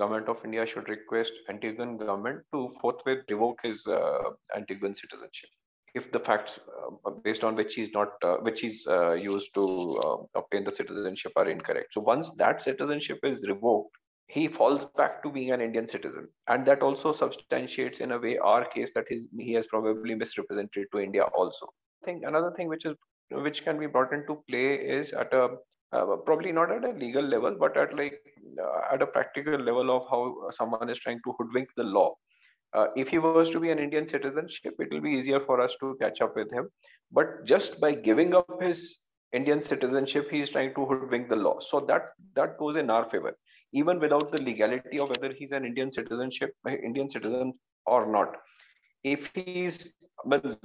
government 0.01 0.29
of 0.33 0.43
India 0.43 0.65
should 0.65 0.89
request 0.89 1.33
Antiguan 1.51 1.97
government 1.99 2.41
to 2.53 2.73
forthwith 2.81 3.23
revoke 3.29 3.59
his 3.63 3.85
uh, 3.87 4.29
Antiguan 4.57 4.95
citizenship. 4.95 5.49
If 5.95 6.11
the 6.11 6.19
facts 6.19 6.59
uh, 7.05 7.11
based 7.27 7.43
on 7.43 7.55
which 7.55 7.75
he's 7.75 7.91
not 7.99 8.09
uh, 8.23 8.37
which 8.47 8.61
he's 8.61 8.85
uh, 8.87 9.13
used 9.13 9.53
to 9.55 9.65
uh, 10.05 10.17
obtain 10.41 10.63
the 10.63 10.75
citizenship 10.79 11.33
are 11.35 11.49
incorrect. 11.49 11.93
So 11.95 12.01
once 12.01 12.31
that 12.43 12.61
citizenship 12.61 13.19
is 13.23 13.47
revoked 13.47 13.95
he 14.29 14.47
falls 14.47 14.85
back 14.97 15.23
to 15.23 15.31
being 15.35 15.51
an 15.51 15.61
indian 15.67 15.87
citizen. 15.87 16.27
And 16.47 16.65
that 16.67 16.83
also 16.87 17.11
substantiates 17.11 17.99
in 17.99 18.11
a 18.11 18.19
way 18.25 18.37
our 18.37 18.65
case 18.65 18.91
that 18.93 19.05
his, 19.09 19.27
he 19.37 19.53
has 19.53 19.65
probably 19.67 20.15
misrepresented 20.15 20.85
to 20.91 20.99
india 20.99 21.23
also. 21.23 21.67
I 22.01 22.05
think 22.05 22.23
another 22.31 22.51
thing 22.57 22.69
which 22.73 22.85
is 22.85 22.95
which 23.31 23.63
can 23.63 23.79
be 23.79 23.87
brought 23.95 24.13
into 24.13 24.43
play 24.49 24.67
is 24.97 25.13
at 25.13 25.33
a 25.33 25.49
uh, 25.91 26.15
probably 26.18 26.51
not 26.51 26.71
at 26.71 26.83
a 26.86 26.91
legal 26.91 27.24
level, 27.24 27.56
but 27.59 27.75
at 27.77 27.95
like 27.95 28.19
uh, 28.62 28.94
at 28.94 29.01
a 29.01 29.07
practical 29.07 29.57
level 29.57 29.90
of 29.95 30.06
how 30.09 30.49
someone 30.52 30.90
is 30.90 30.99
trying 30.99 31.19
to 31.25 31.33
hoodwink 31.37 31.69
the 31.75 31.83
law. 31.83 32.13
Uh, 32.73 32.87
if 32.95 33.09
he 33.09 33.18
was 33.18 33.49
to 33.49 33.59
be 33.59 33.71
an 33.71 33.80
Indian 33.80 34.07
citizenship, 34.07 34.75
it 34.80 34.92
will 34.92 35.02
be 35.02 35.11
easier 35.11 35.40
for 35.40 35.59
us 35.59 35.75
to 35.80 35.97
catch 35.99 36.21
up 36.21 36.35
with 36.35 36.52
him. 36.52 36.69
But 37.11 37.45
just 37.45 37.80
by 37.81 37.94
giving 37.95 38.35
up 38.35 38.61
his 38.61 38.97
Indian 39.33 39.61
citizenship, 39.61 40.30
he 40.30 40.42
is 40.42 40.52
trying 40.52 40.75
to 40.75 40.85
hoodwink 40.85 41.30
the 41.30 41.35
law. 41.35 41.59
So 41.59 41.80
that 41.81 42.09
that 42.35 42.57
goes 42.59 42.75
in 42.75 42.90
our 42.90 43.04
favor, 43.04 43.35
even 43.73 43.99
without 43.99 44.31
the 44.31 44.42
legality 44.42 44.99
of 44.99 45.09
whether 45.09 45.33
he's 45.33 45.52
an 45.52 45.66
Indian 45.66 45.92
citizenship, 45.92 46.54
Indian 46.68 47.09
citizen 47.09 47.54
or 47.85 48.06
not. 48.06 48.35
If 49.04 49.31
he's 49.33 49.94
well, 50.25 50.57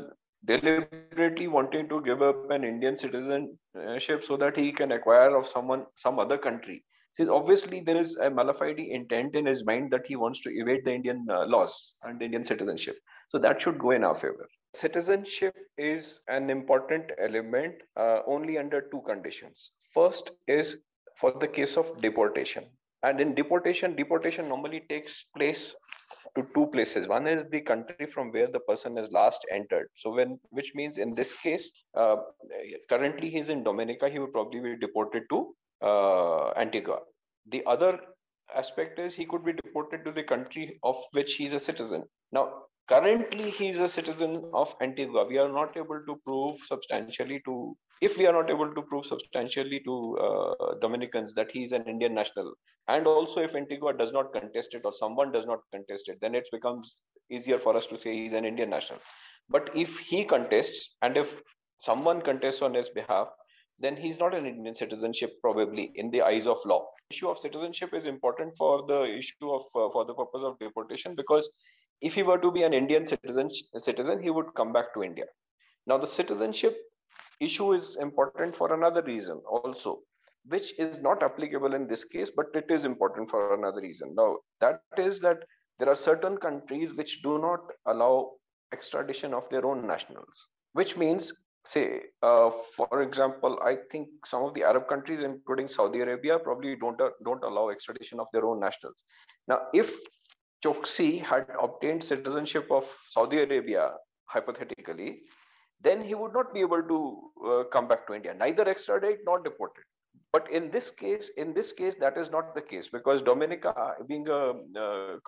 deliberately 0.46 1.48
wanting 1.48 1.88
to 1.88 2.02
give 2.02 2.22
up 2.22 2.50
an 2.50 2.64
Indian 2.64 2.96
citizenship 2.96 4.24
so 4.24 4.36
that 4.36 4.56
he 4.56 4.72
can 4.72 4.92
acquire 4.92 5.36
of 5.36 5.48
someone 5.48 5.86
some 5.94 6.18
other 6.18 6.38
country. 6.38 6.84
See, 7.16 7.28
obviously 7.28 7.80
there 7.80 7.96
is 7.96 8.16
a 8.18 8.28
malafide 8.28 8.78
intent 8.78 9.36
in 9.36 9.46
his 9.46 9.64
mind 9.64 9.92
that 9.92 10.06
he 10.06 10.16
wants 10.16 10.40
to 10.40 10.50
evade 10.50 10.84
the 10.84 10.92
Indian 10.92 11.26
uh, 11.30 11.46
laws 11.46 11.94
and 12.02 12.20
Indian 12.20 12.44
citizenship. 12.44 12.96
So 13.28 13.38
that 13.38 13.62
should 13.62 13.78
go 13.78 13.92
in 13.92 14.04
our 14.04 14.16
favor. 14.16 14.48
Citizenship 14.74 15.54
is 15.78 16.20
an 16.28 16.50
important 16.50 17.12
element 17.18 17.74
uh, 17.96 18.20
only 18.26 18.58
under 18.58 18.80
two 18.92 19.02
conditions. 19.06 19.70
First 19.92 20.32
is 20.48 20.78
for 21.16 21.32
the 21.32 21.46
case 21.46 21.76
of 21.76 22.00
deportation 22.02 22.64
and 23.04 23.20
in 23.20 23.34
deportation 23.34 23.94
deportation 23.94 24.48
normally 24.48 24.80
takes 24.88 25.24
place 25.36 25.74
to 26.36 26.46
two 26.54 26.66
places. 26.74 27.06
One 27.06 27.26
is 27.26 27.44
the 27.50 27.60
country 27.60 28.06
from 28.06 28.30
where 28.32 28.50
the 28.50 28.60
person 28.60 28.96
is 28.98 29.10
last 29.12 29.40
entered. 29.52 29.88
So 29.96 30.14
when 30.14 30.38
which 30.50 30.72
means 30.74 30.98
in 30.98 31.14
this 31.14 31.32
case 31.46 31.70
uh, 31.94 32.16
currently 32.88 33.30
he's 33.30 33.50
in 33.50 33.62
dominica 33.62 34.08
he 34.08 34.18
would 34.18 34.32
probably 34.32 34.60
be 34.60 34.76
deported 34.76 35.24
to 35.30 35.54
uh, 35.82 36.50
antigua. 36.64 36.98
The 37.54 37.62
other 37.66 38.00
aspect 38.54 38.98
is 38.98 39.14
he 39.14 39.26
could 39.26 39.44
be 39.44 39.52
deported 39.52 40.04
to 40.04 40.12
the 40.12 40.22
country 40.22 40.78
of 40.82 40.96
which 41.12 41.34
he's 41.34 41.52
a 41.52 41.60
citizen. 41.60 42.04
Now 42.32 42.44
currently 42.88 43.50
he 43.50 43.68
is 43.68 43.80
a 43.80 43.88
citizen 43.88 44.42
of 44.52 44.74
antigua 44.80 45.24
we 45.26 45.38
are 45.38 45.48
not 45.48 45.76
able 45.76 46.00
to 46.06 46.16
prove 46.24 46.58
substantially 46.64 47.40
to 47.44 47.76
if 48.02 48.18
we 48.18 48.26
are 48.26 48.32
not 48.32 48.50
able 48.50 48.74
to 48.74 48.82
prove 48.82 49.06
substantially 49.06 49.80
to 49.80 50.18
uh, 50.18 50.74
dominicans 50.80 51.34
that 51.34 51.50
he 51.50 51.64
is 51.64 51.72
an 51.72 51.84
indian 51.84 52.14
national 52.14 52.52
and 52.88 53.06
also 53.06 53.40
if 53.40 53.54
antigua 53.54 53.92
does 53.92 54.12
not 54.12 54.32
contest 54.32 54.74
it 54.74 54.82
or 54.84 54.92
someone 54.92 55.32
does 55.32 55.46
not 55.46 55.60
contest 55.72 56.08
it 56.08 56.18
then 56.20 56.34
it 56.34 56.46
becomes 56.52 56.98
easier 57.30 57.58
for 57.58 57.76
us 57.76 57.86
to 57.86 57.96
say 57.96 58.14
he's 58.14 58.34
an 58.34 58.44
indian 58.44 58.70
national 58.70 59.00
but 59.48 59.70
if 59.74 59.98
he 59.98 60.24
contests 60.24 60.96
and 61.02 61.16
if 61.16 61.40
someone 61.78 62.20
contests 62.20 62.62
on 62.62 62.74
his 62.74 62.88
behalf 62.90 63.28
then 63.78 63.96
he's 63.96 64.18
not 64.18 64.34
an 64.34 64.46
Indian 64.46 64.74
citizenship 64.74 65.32
probably 65.40 65.90
in 65.96 66.10
the 66.10 66.22
eyes 66.22 66.46
of 66.46 66.58
law. 66.64 66.86
Issue 67.10 67.28
of 67.28 67.38
citizenship 67.38 67.92
is 67.92 68.04
important 68.04 68.54
for 68.56 68.86
the 68.86 69.02
issue 69.02 69.50
of 69.52 69.62
uh, 69.74 69.90
for 69.92 70.04
the 70.04 70.14
purpose 70.14 70.42
of 70.42 70.58
deportation 70.58 71.14
because 71.16 71.48
if 72.00 72.14
he 72.14 72.22
were 72.22 72.38
to 72.38 72.50
be 72.50 72.62
an 72.62 72.74
Indian 72.74 73.06
citizen 73.06 73.50
citizen, 73.78 74.22
he 74.22 74.30
would 74.30 74.54
come 74.54 74.72
back 74.72 74.92
to 74.94 75.02
India. 75.02 75.26
Now 75.86 75.98
the 75.98 76.06
citizenship 76.06 76.76
issue 77.40 77.72
is 77.72 77.96
important 77.96 78.56
for 78.56 78.72
another 78.74 79.02
reason 79.02 79.42
also, 79.48 80.00
which 80.46 80.78
is 80.78 80.98
not 81.00 81.22
applicable 81.22 81.74
in 81.74 81.86
this 81.86 82.04
case, 82.04 82.30
but 82.30 82.46
it 82.54 82.70
is 82.70 82.84
important 82.84 83.30
for 83.30 83.54
another 83.54 83.80
reason. 83.80 84.14
Now 84.14 84.38
that 84.60 84.80
is 84.96 85.20
that 85.20 85.44
there 85.78 85.88
are 85.88 85.94
certain 85.94 86.36
countries 86.36 86.94
which 86.94 87.22
do 87.22 87.38
not 87.38 87.60
allow 87.86 88.32
extradition 88.72 89.34
of 89.34 89.48
their 89.50 89.66
own 89.66 89.86
nationals, 89.86 90.48
which 90.72 90.96
means 90.96 91.32
say 91.66 92.02
uh, 92.22 92.50
for 92.76 93.02
example 93.02 93.58
i 93.64 93.74
think 93.90 94.08
some 94.26 94.42
of 94.44 94.52
the 94.54 94.62
arab 94.62 94.86
countries 94.86 95.22
including 95.22 95.66
saudi 95.66 96.00
arabia 96.00 96.38
probably 96.38 96.76
don't 96.76 97.00
uh, 97.00 97.08
don't 97.24 97.42
allow 97.42 97.70
extradition 97.70 98.20
of 98.20 98.26
their 98.32 98.44
own 98.44 98.60
nationals 98.60 99.04
now 99.48 99.58
if 99.72 99.96
choksi 100.64 101.08
had 101.30 101.46
obtained 101.66 102.02
citizenship 102.12 102.68
of 102.78 102.90
saudi 103.14 103.40
arabia 103.46 103.86
hypothetically 104.34 105.10
then 105.86 106.02
he 106.10 106.14
would 106.20 106.32
not 106.38 106.54
be 106.54 106.60
able 106.60 106.82
to 106.92 106.98
uh, 107.50 107.62
come 107.74 107.88
back 107.92 108.06
to 108.06 108.14
india 108.18 108.34
neither 108.44 108.66
extradite 108.74 109.20
nor 109.28 109.38
deported 109.48 109.84
but 110.34 110.50
in 110.58 110.70
this 110.74 110.90
case 110.90 111.30
in 111.42 111.54
this 111.58 111.72
case 111.80 111.96
that 112.04 112.16
is 112.22 112.30
not 112.36 112.54
the 112.58 112.62
case 112.70 112.88
because 112.96 113.26
dominica 113.30 113.72
being 114.08 114.28
a 114.28 114.40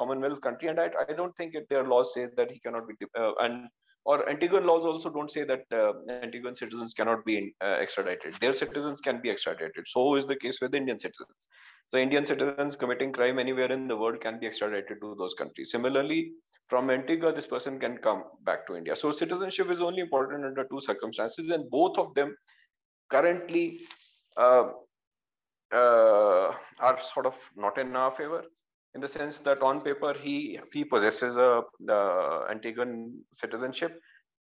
commonwealth 0.00 0.40
country 0.46 0.68
and 0.68 0.80
I, 0.84 0.90
I 1.08 1.12
don't 1.12 1.36
think 1.36 1.54
it, 1.54 1.68
their 1.70 1.84
laws 1.84 2.14
say 2.14 2.28
that 2.36 2.50
he 2.50 2.58
cannot 2.58 2.88
be 2.88 2.94
uh, 3.18 3.32
and 3.40 3.68
or 4.04 4.24
Antiguan 4.32 4.64
laws 4.64 4.84
also 4.84 5.10
don't 5.10 5.30
say 5.30 5.44
that 5.44 5.64
uh, 5.72 5.92
Antiguan 6.08 6.56
citizens 6.56 6.94
cannot 6.94 7.24
be 7.24 7.54
uh, 7.60 7.76
extradited. 7.84 8.34
Their 8.34 8.52
citizens 8.52 9.00
can 9.00 9.20
be 9.20 9.30
extradited. 9.30 9.84
So 9.88 10.14
is 10.14 10.26
the 10.26 10.36
case 10.36 10.60
with 10.60 10.76
Indian 10.76 11.00
citizens. 11.00 11.48
So 11.88 11.98
Indian 11.98 12.24
citizens 12.24 12.74
committing 12.74 13.12
crime 13.12 13.38
anywhere 13.38 13.70
in 13.70 13.86
the 13.86 13.96
world 13.96 14.20
can 14.20 14.40
be 14.40 14.46
extradited 14.46 15.00
to 15.00 15.14
those 15.16 15.34
countries. 15.34 15.70
Similarly, 15.70 16.32
from 16.68 16.90
Antigua, 16.90 17.32
this 17.32 17.46
person 17.46 17.78
can 17.78 17.98
come 17.98 18.24
back 18.44 18.66
to 18.66 18.76
India. 18.76 18.96
So 18.96 19.12
citizenship 19.12 19.70
is 19.70 19.80
only 19.80 20.00
important 20.00 20.44
under 20.44 20.64
two 20.64 20.80
circumstances, 20.80 21.50
and 21.50 21.70
both 21.70 21.96
of 21.96 22.12
them 22.14 22.36
currently 23.08 23.80
uh, 24.36 24.70
uh 25.72 26.52
are 26.78 27.00
sort 27.02 27.26
of 27.26 27.34
not 27.56 27.78
in 27.78 27.94
our 27.96 28.12
favor 28.12 28.44
in 28.96 29.00
the 29.00 29.08
sense 29.08 29.38
that 29.40 29.62
on 29.62 29.80
paper 29.80 30.12
he 30.26 30.58
he 30.72 30.82
possesses 30.84 31.36
a 31.36 31.50
uh, 31.96 32.52
Antiguan 32.52 33.12
citizenship, 33.34 34.00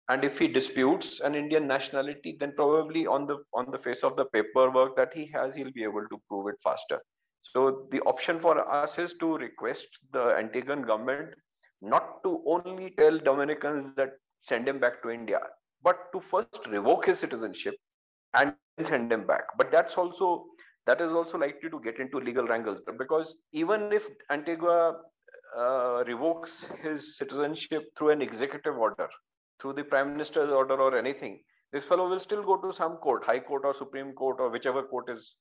and 0.10 0.24
if 0.24 0.40
he 0.40 0.48
disputes 0.48 1.20
an 1.22 1.36
Indian 1.36 1.68
nationality, 1.68 2.36
then 2.40 2.54
probably 2.56 3.06
on 3.06 3.28
the 3.28 3.38
on 3.54 3.72
the 3.72 3.78
face 3.78 4.04
of 4.04 4.18
the 4.18 4.26
paperwork 4.26 4.96
that 4.98 5.14
he 5.14 5.28
has, 5.36 5.56
he'll 5.56 5.72
be 5.72 5.84
able 5.84 6.06
to 6.14 6.22
prove 6.28 6.48
it 6.48 6.60
faster. 6.64 7.00
So 7.42 7.88
the 7.92 8.02
option 8.02 8.40
for 8.40 8.60
us 8.72 9.00
is 9.00 9.14
to 9.16 9.38
request 9.38 9.88
the 10.12 10.36
Antiguan 10.42 10.86
government 10.86 11.34
not 11.82 12.22
to 12.24 12.44
only 12.46 12.92
tell 12.92 13.18
Dominicans 13.18 13.96
that 13.96 14.12
send 14.42 14.68
him 14.68 14.80
back 14.80 15.02
to 15.04 15.10
India, 15.10 15.40
but 15.82 16.12
to 16.14 16.20
first 16.20 16.68
revoke 16.68 17.06
his 17.06 17.20
citizenship 17.20 17.76
and 18.34 18.54
send 18.84 19.12
him 19.12 19.26
back. 19.26 19.44
But 19.58 19.72
that's 19.72 19.96
also 19.98 20.46
that 20.86 21.02
is 21.02 21.12
also 21.12 21.38
likely 21.38 21.70
to 21.70 21.80
get 21.80 22.00
into 22.00 22.20
legal 22.20 22.48
wrangles 22.48 22.80
because 22.98 23.36
even 23.52 23.92
if 23.94 24.08
Antigua 24.32 24.96
uh, 25.58 26.04
revokes 26.08 26.66
his 26.82 27.18
citizenship 27.18 27.84
through 27.96 28.10
an 28.10 28.22
executive 28.22 28.78
order, 28.78 29.08
through 29.62 29.74
the 29.74 29.84
prime 29.84 30.12
minister's 30.12 30.50
order 30.50 30.76
or 30.76 30.98
anything, 30.98 31.42
this 31.72 31.86
fellow 31.86 32.10
will 32.10 32.20
still 32.20 32.42
go 32.42 32.58
to 32.58 32.74
some 32.74 32.98
court, 32.98 33.24
high 33.24 33.40
court 33.40 33.64
or 33.66 33.74
supreme 33.74 34.14
court 34.14 34.38
or 34.40 34.50
whichever 34.50 34.82
court 34.82 35.10
is 35.10 35.36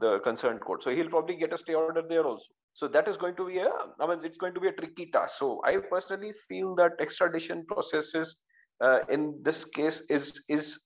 the 0.00 0.20
concerned 0.20 0.60
court. 0.60 0.82
So 0.82 0.90
he'll 0.90 1.08
probably 1.08 1.36
get 1.36 1.52
a 1.52 1.58
stay 1.58 1.74
order 1.74 2.02
there 2.08 2.24
also. 2.24 2.46
So 2.74 2.88
that 2.88 3.08
is 3.08 3.16
going 3.16 3.36
to 3.36 3.46
be 3.46 3.58
a, 3.58 3.68
I 4.00 4.06
mean, 4.06 4.18
it's 4.24 4.38
going 4.38 4.54
to 4.54 4.60
be 4.60 4.68
a 4.68 4.72
tricky 4.72 5.06
task. 5.06 5.38
So 5.38 5.60
I 5.64 5.76
personally 5.76 6.32
feel 6.48 6.74
that 6.76 6.92
extradition 7.00 7.64
processes 7.66 8.36
uh, 8.80 9.00
in 9.08 9.40
this 9.42 9.64
case 9.64 10.02
is 10.08 10.42
is 10.48 10.80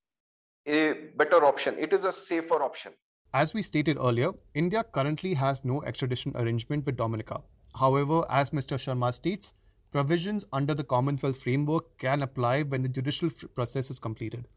a 0.67 0.93
better 1.17 1.45
option. 1.45 1.77
It 1.79 1.93
is 1.93 2.05
a 2.05 2.13
safer 2.13 2.63
option 2.63 2.93
as 3.35 3.53
we 3.53 3.61
stated 3.61 3.99
earlier, 3.99 4.33
India 4.55 4.83
currently 4.83 5.35
has 5.35 5.63
no 5.65 5.83
extradition 5.83 6.33
arrangement 6.37 6.87
with 6.87 6.97
Dominica. 6.97 7.43
However, 7.75 8.25
as 8.31 8.51
Mr. 8.51 8.79
Sharma 8.79 9.13
states, 9.13 9.53
provisions 9.93 10.47
under 10.53 10.75
the 10.75 10.85
Commonwealth 10.85 11.43
framework 11.43 11.99
can 11.99 12.23
apply 12.23 12.63
when 12.63 12.83
the 12.83 12.89
judicial 12.89 13.31
process 13.55 13.91
is 13.91 13.99
completed, 13.99 14.49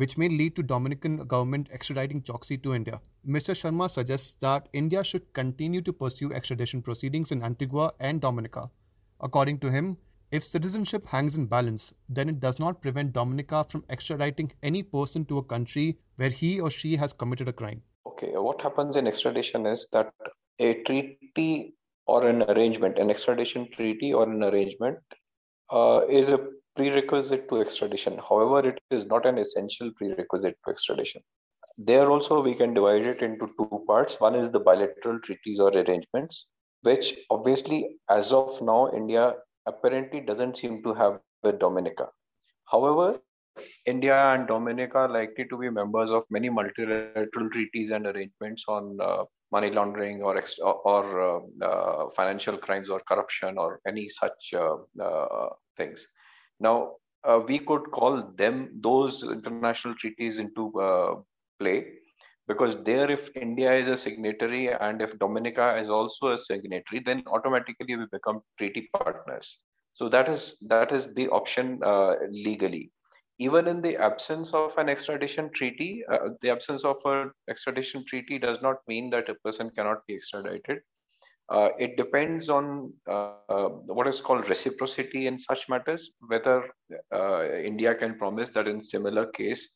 which 0.00 0.16
may 0.16 0.28
lead 0.30 0.56
to 0.56 0.62
Dominican 0.62 1.18
government 1.26 1.68
extraditing 1.74 2.22
Choksi 2.22 2.62
to 2.62 2.74
India. 2.74 3.02
Mr. 3.28 3.54
Sharma 3.60 3.90
suggests 3.90 4.32
that 4.40 4.66
India 4.72 5.04
should 5.04 5.30
continue 5.34 5.82
to 5.82 5.92
pursue 5.92 6.32
extradition 6.32 6.80
proceedings 6.80 7.32
in 7.32 7.42
Antigua 7.42 7.92
and 8.00 8.18
Dominica. 8.18 8.70
According 9.20 9.58
to 9.58 9.70
him, 9.70 9.98
if 10.32 10.42
citizenship 10.42 11.04
hangs 11.04 11.36
in 11.36 11.44
balance, 11.44 11.92
then 12.08 12.30
it 12.30 12.40
does 12.40 12.58
not 12.58 12.80
prevent 12.80 13.12
Dominica 13.12 13.62
from 13.64 13.82
extraditing 13.90 14.50
any 14.62 14.82
person 14.82 15.26
to 15.26 15.36
a 15.36 15.42
country 15.42 15.98
where 16.16 16.30
he 16.30 16.60
or 16.62 16.70
she 16.70 16.96
has 16.96 17.12
committed 17.12 17.48
a 17.48 17.52
crime. 17.52 17.82
Okay, 18.06 18.32
what 18.36 18.62
happens 18.62 18.96
in 18.96 19.06
extradition 19.06 19.66
is 19.66 19.86
that 19.92 20.14
a 20.60 20.82
treaty 20.84 21.74
or 22.06 22.26
an 22.26 22.42
arrangement, 22.44 22.98
an 22.98 23.10
extradition 23.10 23.68
treaty 23.76 24.14
or 24.14 24.22
an 24.22 24.42
arrangement, 24.44 24.98
uh, 25.68 26.06
is 26.08 26.30
a 26.30 26.38
prerequisite 26.76 27.48
to 27.48 27.60
extradition. 27.60 28.18
However, 28.28 28.68
it 28.68 28.80
is 28.90 29.06
not 29.06 29.26
an 29.26 29.38
essential 29.38 29.90
prerequisite 29.96 30.56
to 30.64 30.70
extradition. 30.70 31.22
There 31.78 32.10
also, 32.10 32.42
we 32.42 32.54
can 32.54 32.74
divide 32.74 33.06
it 33.06 33.22
into 33.22 33.46
two 33.58 33.84
parts. 33.86 34.20
One 34.20 34.34
is 34.34 34.50
the 34.50 34.60
bilateral 34.60 35.20
treaties 35.20 35.60
or 35.60 35.70
arrangements, 35.70 36.46
which 36.82 37.18
obviously, 37.30 37.98
as 38.08 38.32
of 38.32 38.60
now, 38.60 38.90
India 38.92 39.34
apparently 39.66 40.20
doesn't 40.20 40.56
seem 40.56 40.82
to 40.82 40.94
have 40.94 41.20
with 41.42 41.58
Dominica. 41.58 42.08
However, 42.66 43.20
India 43.86 44.16
and 44.34 44.46
Dominica 44.46 44.98
are 44.98 45.08
likely 45.08 45.44
to 45.46 45.56
be 45.56 45.70
members 45.70 46.10
of 46.10 46.24
many 46.30 46.48
multilateral 46.48 47.50
treaties 47.50 47.90
and 47.90 48.06
arrangements 48.06 48.64
on 48.68 48.98
uh, 49.00 49.24
money 49.52 49.70
laundering 49.70 50.22
or 50.22 50.42
or 50.84 51.20
uh, 51.20 51.40
uh, 51.64 52.10
financial 52.16 52.56
crimes 52.56 52.88
or 52.88 53.00
corruption 53.00 53.58
or 53.58 53.80
any 53.86 54.08
such 54.08 54.54
uh, 54.54 54.76
uh, 55.02 55.48
things. 55.76 56.06
Now, 56.60 56.96
uh, 57.24 57.40
we 57.46 57.58
could 57.58 57.90
call 57.90 58.22
them 58.36 58.70
those 58.80 59.24
international 59.24 59.94
treaties 59.94 60.38
into 60.38 61.24
play 61.58 61.86
because 62.48 62.76
there, 62.84 63.10
if 63.10 63.30
India 63.36 63.74
is 63.74 63.88
a 63.88 63.96
signatory 63.96 64.72
and 64.72 65.00
if 65.02 65.18
Dominica 65.18 65.76
is 65.76 65.88
also 65.88 66.32
a 66.32 66.38
signatory, 66.38 67.02
then 67.04 67.22
automatically 67.26 67.96
we 67.96 68.06
become 68.12 68.40
treaty 68.58 68.88
partners. 68.94 69.58
So 69.94 70.08
that 70.08 70.28
is 70.28 70.56
that 70.68 70.92
is 70.92 71.12
the 71.14 71.28
option 71.28 71.80
legally 72.30 72.92
even 73.40 73.66
in 73.66 73.80
the 73.80 73.96
absence 73.96 74.52
of 74.52 74.76
an 74.76 74.90
extradition 74.90 75.50
treaty, 75.54 76.04
uh, 76.10 76.28
the 76.42 76.50
absence 76.50 76.84
of 76.84 76.98
an 77.06 77.30
extradition 77.48 78.04
treaty 78.06 78.38
does 78.38 78.60
not 78.60 78.76
mean 78.86 79.08
that 79.08 79.30
a 79.30 79.34
person 79.36 79.70
cannot 79.70 80.06
be 80.06 80.14
extradited. 80.14 80.82
Uh, 81.50 81.70
it 81.78 81.96
depends 81.96 82.48
on 82.48 82.92
uh, 83.08 83.68
what 83.88 84.06
is 84.06 84.20
called 84.20 84.48
reciprocity 84.48 85.26
in 85.26 85.36
such 85.36 85.68
matters, 85.68 86.12
whether 86.28 86.70
uh, 87.12 87.44
India 87.44 87.92
can 87.94 88.16
promise 88.16 88.50
that 88.50 88.68
in 88.68 88.80
similar 88.80 89.26
case, 89.26 89.70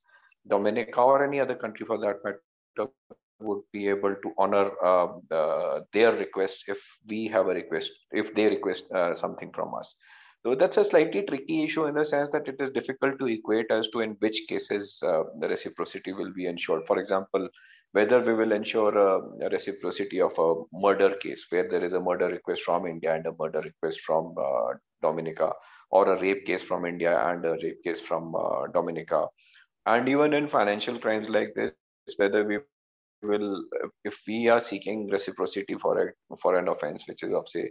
Dominica 0.47 1.01
or 1.01 1.25
any 1.25 1.41
other 1.41 1.57
country 1.57 1.85
for 1.85 1.99
that 1.99 2.19
matter 2.25 2.91
would 3.41 3.63
be 3.73 3.89
able 3.89 4.15
to 4.15 4.33
honor 4.39 4.71
uh, 4.85 5.81
their 5.93 6.13
request 6.13 6.65
if 6.69 6.81
we 7.09 7.27
have 7.27 7.49
a 7.49 7.55
request, 7.55 7.91
if 8.13 8.33
they 8.35 8.49
request 8.49 8.91
uh, 8.93 9.15
something 9.15 9.51
from 9.53 9.75
us. 9.75 9.97
So 10.45 10.55
that's 10.55 10.77
a 10.77 10.85
slightly 10.85 11.23
tricky 11.23 11.65
issue 11.65 11.87
in 11.87 11.95
the 11.95 12.05
sense 12.05 12.29
that 12.31 12.47
it 12.49 12.57
is 12.59 12.71
difficult 12.71 13.19
to 13.19 13.27
equate 13.27 13.71
as 13.71 13.89
to 13.89 14.01
in 14.01 14.11
which 14.19 14.43
cases 14.47 15.03
uh, 15.03 15.23
the 15.41 15.49
reciprocity 15.49 16.13
will 16.13 16.33
be 16.35 16.47
ensured. 16.47 16.87
For 16.87 16.99
example, 16.99 17.49
whether 17.93 18.21
we 18.21 18.35
will 18.35 18.53
ensure 18.53 18.95
a, 18.99 19.49
reciprocity 19.51 20.21
of 20.21 20.39
a 20.39 20.55
murder 20.71 21.15
case 21.15 21.47
where 21.49 21.67
there 21.67 21.83
is 21.83 21.95
a 21.95 22.01
murder 22.01 22.27
request 22.27 22.61
from 22.63 22.87
India 22.87 23.15
and 23.15 23.27
a 23.27 23.33
murder 23.41 23.61
request 23.61 24.01
from 24.01 24.35
uh, 24.39 24.75
Dominica, 25.01 25.53
or 25.91 26.13
a 26.13 26.21
rape 26.21 26.45
case 26.45 26.63
from 26.63 26.85
India 26.85 27.19
and 27.29 27.43
a 27.47 27.57
rape 27.63 27.83
case 27.83 28.01
from 28.01 28.35
uh, 28.35 28.67
Dominica. 28.75 29.27
And 29.87 30.09
even 30.11 30.35
in 30.35 30.49
financial 30.49 30.99
crimes 30.99 31.31
like 31.31 31.55
this, 31.55 31.73
whether 32.17 32.45
we 32.45 32.59
will, 33.23 33.65
if 34.05 34.21
we 34.27 34.49
are 34.49 34.61
seeking 34.61 35.09
reciprocity 35.09 35.77
for 35.81 35.99
a 36.03 36.37
for 36.37 36.59
an 36.59 36.69
offense 36.69 37.05
which 37.09 37.23
is 37.23 37.33
of 37.33 37.49
say 37.49 37.71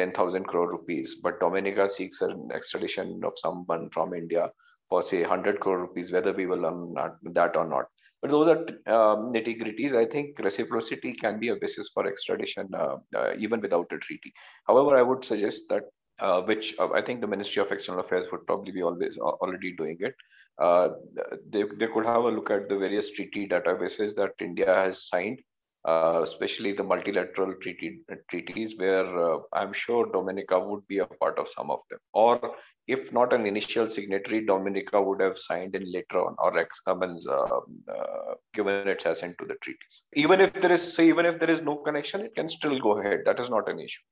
10,000 0.00 0.44
crore 0.44 0.70
rupees, 0.70 1.16
but 1.22 1.40
Dominica 1.40 1.88
seeks 1.88 2.22
an 2.22 2.48
extradition 2.54 3.20
of 3.24 3.34
someone 3.36 3.90
from 3.90 4.14
India 4.14 4.50
for 4.88 5.02
say 5.02 5.20
100 5.20 5.60
crore 5.60 5.80
rupees, 5.80 6.10
whether 6.12 6.32
we 6.32 6.46
will 6.46 6.64
earn 6.66 6.94
that 7.34 7.56
or 7.56 7.66
not. 7.74 7.86
But 8.22 8.30
those 8.30 8.48
are 8.48 8.60
um, 8.94 9.32
nitty 9.34 9.54
gritties. 9.60 9.94
I 9.94 10.06
think 10.14 10.38
reciprocity 10.38 11.12
can 11.12 11.38
be 11.38 11.48
a 11.48 11.56
basis 11.56 11.90
for 11.94 12.06
extradition, 12.06 12.68
uh, 12.74 12.96
uh, 13.16 13.32
even 13.38 13.60
without 13.60 13.92
a 13.92 13.98
treaty. 13.98 14.32
However, 14.66 14.96
I 14.96 15.02
would 15.02 15.24
suggest 15.24 15.68
that 15.70 15.84
uh, 16.20 16.42
which 16.42 16.74
uh, 16.78 16.90
I 16.92 17.00
think 17.00 17.20
the 17.20 17.26
Ministry 17.34 17.62
of 17.62 17.72
External 17.72 18.02
Affairs 18.02 18.26
would 18.30 18.46
probably 18.46 18.72
be 18.72 18.82
always 18.82 19.18
uh, 19.18 19.36
already 19.42 19.72
doing 19.76 19.96
it. 20.00 20.14
Uh, 20.58 20.88
they, 21.48 21.64
they 21.78 21.86
could 21.86 22.04
have 22.04 22.24
a 22.24 22.30
look 22.30 22.50
at 22.50 22.68
the 22.68 22.76
various 22.76 23.10
treaty 23.10 23.48
databases 23.48 24.14
that 24.16 24.32
India 24.40 24.66
has 24.66 25.08
signed, 25.08 25.40
uh, 25.84 26.20
especially 26.22 26.72
the 26.72 26.84
multilateral 26.84 27.54
treaty 27.54 28.00
treaties, 28.28 28.76
where 28.76 29.06
uh, 29.18 29.38
I'm 29.52 29.72
sure 29.72 30.10
Dominica 30.12 30.58
would 30.58 30.86
be 30.86 30.98
a 30.98 31.06
part 31.06 31.38
of 31.38 31.48
some 31.48 31.70
of 31.70 31.80
them. 31.90 31.98
Or 32.12 32.54
if 32.86 33.12
not 33.12 33.32
an 33.32 33.46
initial 33.46 33.88
signatory, 33.88 34.44
Dominica 34.44 35.00
would 35.00 35.20
have 35.20 35.38
signed 35.38 35.74
in 35.74 35.90
later 35.90 36.24
on, 36.26 36.36
or 36.38 36.58
ex 36.58 36.80
means, 36.98 37.26
given 38.52 38.88
its 38.88 39.06
assent 39.06 39.38
to 39.38 39.46
the 39.46 39.54
treaties. 39.62 40.02
Even 40.14 40.40
if 40.40 40.52
there 40.52 40.72
is, 40.72 40.94
say, 40.94 41.08
even 41.08 41.24
if 41.24 41.38
there 41.38 41.50
is 41.50 41.62
no 41.62 41.76
connection, 41.76 42.20
it 42.20 42.34
can 42.34 42.48
still 42.48 42.78
go 42.78 42.98
ahead. 42.98 43.20
That 43.24 43.40
is 43.40 43.48
not 43.48 43.68
an 43.68 43.78
issue. 43.80 44.02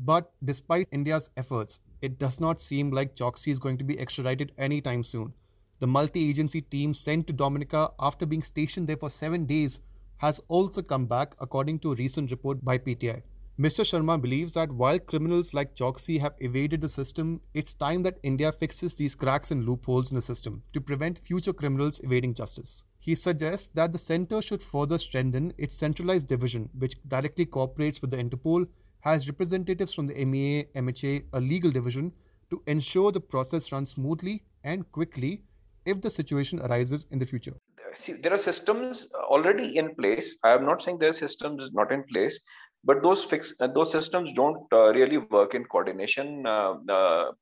But 0.00 0.30
despite 0.44 0.86
India's 0.92 1.28
efforts, 1.36 1.80
it 2.02 2.18
does 2.18 2.40
not 2.40 2.60
seem 2.60 2.90
like 2.90 3.16
Choksi 3.16 3.48
is 3.48 3.58
going 3.58 3.76
to 3.78 3.84
be 3.84 3.98
extradited 3.98 4.52
anytime 4.56 5.02
soon. 5.02 5.32
The 5.80 5.86
multi 5.86 6.30
agency 6.30 6.60
team 6.60 6.94
sent 6.94 7.26
to 7.26 7.32
Dominica 7.32 7.90
after 8.00 8.24
being 8.24 8.42
stationed 8.42 8.88
there 8.88 8.96
for 8.96 9.10
seven 9.10 9.44
days 9.44 9.80
has 10.18 10.40
also 10.48 10.82
come 10.82 11.06
back, 11.06 11.34
according 11.40 11.80
to 11.80 11.92
a 11.92 11.96
recent 11.96 12.30
report 12.30 12.64
by 12.64 12.78
PTI. 12.78 13.22
Mr. 13.58 13.82
Sharma 13.82 14.22
believes 14.22 14.52
that 14.52 14.70
while 14.70 15.00
criminals 15.00 15.52
like 15.52 15.74
Choksi 15.74 16.20
have 16.20 16.34
evaded 16.38 16.80
the 16.80 16.88
system, 16.88 17.40
it's 17.54 17.74
time 17.74 18.04
that 18.04 18.20
India 18.22 18.52
fixes 18.52 18.94
these 18.94 19.16
cracks 19.16 19.50
and 19.50 19.66
loopholes 19.66 20.12
in 20.12 20.14
the 20.14 20.22
system 20.22 20.62
to 20.72 20.80
prevent 20.80 21.18
future 21.26 21.52
criminals 21.52 21.98
evading 22.04 22.34
justice. 22.34 22.84
He 23.00 23.16
suggests 23.16 23.70
that 23.74 23.90
the 23.90 23.98
center 23.98 24.40
should 24.40 24.62
further 24.62 24.96
strengthen 24.96 25.52
its 25.58 25.74
centralized 25.74 26.28
division, 26.28 26.70
which 26.78 27.02
directly 27.08 27.46
cooperates 27.46 28.00
with 28.00 28.10
the 28.10 28.16
Interpol 28.16 28.68
has 29.00 29.28
representatives 29.28 29.92
from 29.92 30.06
the 30.06 30.24
MEA, 30.24 30.66
MHA, 30.76 31.24
a 31.32 31.40
legal 31.40 31.72
division, 31.72 32.12
to 32.50 32.62
ensure 32.68 33.10
the 33.10 33.20
process 33.20 33.72
runs 33.72 33.90
smoothly 33.90 34.44
and 34.62 34.90
quickly 34.92 35.42
if 35.84 36.00
the 36.00 36.10
situation 36.10 36.60
arises 36.60 37.06
in 37.10 37.18
the 37.18 37.26
future. 37.26 37.54
See, 37.98 38.12
there 38.12 38.32
are 38.32 38.38
systems 38.38 39.08
already 39.14 39.76
in 39.76 39.94
place. 39.96 40.36
I 40.44 40.52
am 40.52 40.64
not 40.64 40.82
saying 40.82 40.98
there 40.98 41.10
are 41.10 41.24
systems 41.26 41.70
not 41.72 41.90
in 41.90 42.04
place, 42.04 42.38
but 42.84 43.02
those 43.02 43.24
fix 43.24 43.52
those 43.74 43.90
systems 43.90 44.32
don't 44.32 44.72
uh, 44.72 44.92
really 44.92 45.18
work 45.18 45.54
in 45.54 45.64
coordination 45.64 46.46
uh, 46.46 46.74
uh 46.88 47.32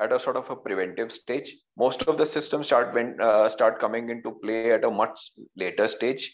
at 0.00 0.12
a 0.12 0.18
sort 0.18 0.36
of 0.36 0.50
a 0.50 0.56
preventive 0.56 1.12
stage. 1.12 1.54
Most 1.76 2.02
of 2.02 2.18
the 2.18 2.26
systems 2.26 2.66
start 2.66 2.92
when 2.94 3.20
uh, 3.20 3.48
start 3.48 3.78
coming 3.78 4.10
into 4.10 4.32
play 4.42 4.72
at 4.72 4.84
a 4.84 4.90
much 4.90 5.32
later 5.54 5.86
stage 5.86 6.32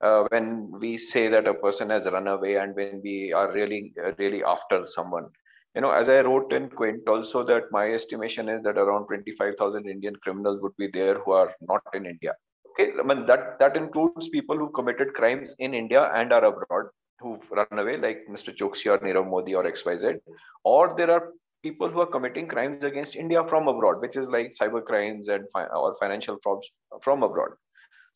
uh, 0.00 0.24
when 0.30 0.70
we 0.78 0.96
say 0.96 1.28
that 1.28 1.48
a 1.48 1.54
person 1.54 1.90
has 1.90 2.06
run 2.06 2.28
away 2.28 2.56
and 2.56 2.74
when 2.74 3.00
we 3.02 3.32
are 3.32 3.50
really 3.52 3.92
really 4.18 4.42
after 4.44 4.84
someone 4.86 5.26
you 5.74 5.80
know 5.80 5.90
as 5.90 6.08
i 6.08 6.20
wrote 6.20 6.52
in 6.52 6.68
quint 6.68 7.08
also 7.08 7.42
that 7.44 7.64
my 7.70 7.92
estimation 7.92 8.48
is 8.48 8.62
that 8.62 8.78
around 8.78 9.06
25000 9.06 9.88
indian 9.88 10.14
criminals 10.16 10.60
would 10.60 10.76
be 10.76 10.88
there 10.92 11.18
who 11.20 11.32
are 11.32 11.52
not 11.60 11.82
in 11.94 12.06
india 12.06 12.34
okay 12.76 12.92
i 13.00 13.02
mean 13.02 13.24
that 13.26 13.58
that 13.58 13.76
includes 13.76 14.28
people 14.28 14.56
who 14.56 14.68
committed 14.78 15.14
crimes 15.14 15.54
in 15.58 15.74
india 15.74 16.04
and 16.20 16.32
are 16.32 16.44
abroad 16.44 16.86
who 17.20 17.38
run 17.58 17.78
away 17.82 17.96
like 17.96 18.18
mr 18.36 18.54
choksi 18.60 18.92
or 18.92 18.98
nirav 19.06 19.28
modi 19.34 19.54
or 19.54 19.64
xyz 19.64 20.18
or 20.64 20.94
there 20.98 21.10
are 21.10 21.32
people 21.62 21.88
who 21.88 22.00
are 22.00 22.12
committing 22.16 22.46
crimes 22.54 22.84
against 22.84 23.16
india 23.22 23.42
from 23.52 23.68
abroad 23.72 24.00
which 24.00 24.16
is 24.16 24.28
like 24.36 24.52
cyber 24.58 24.82
crimes 24.90 25.28
and 25.36 25.46
fi- 25.52 25.70
or 25.82 25.96
financial 26.00 26.36
frauds 26.42 26.70
from 27.02 27.22
abroad. 27.22 27.52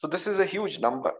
So 0.00 0.08
this 0.08 0.26
is 0.26 0.38
a 0.38 0.44
huge 0.44 0.78
number. 0.80 1.12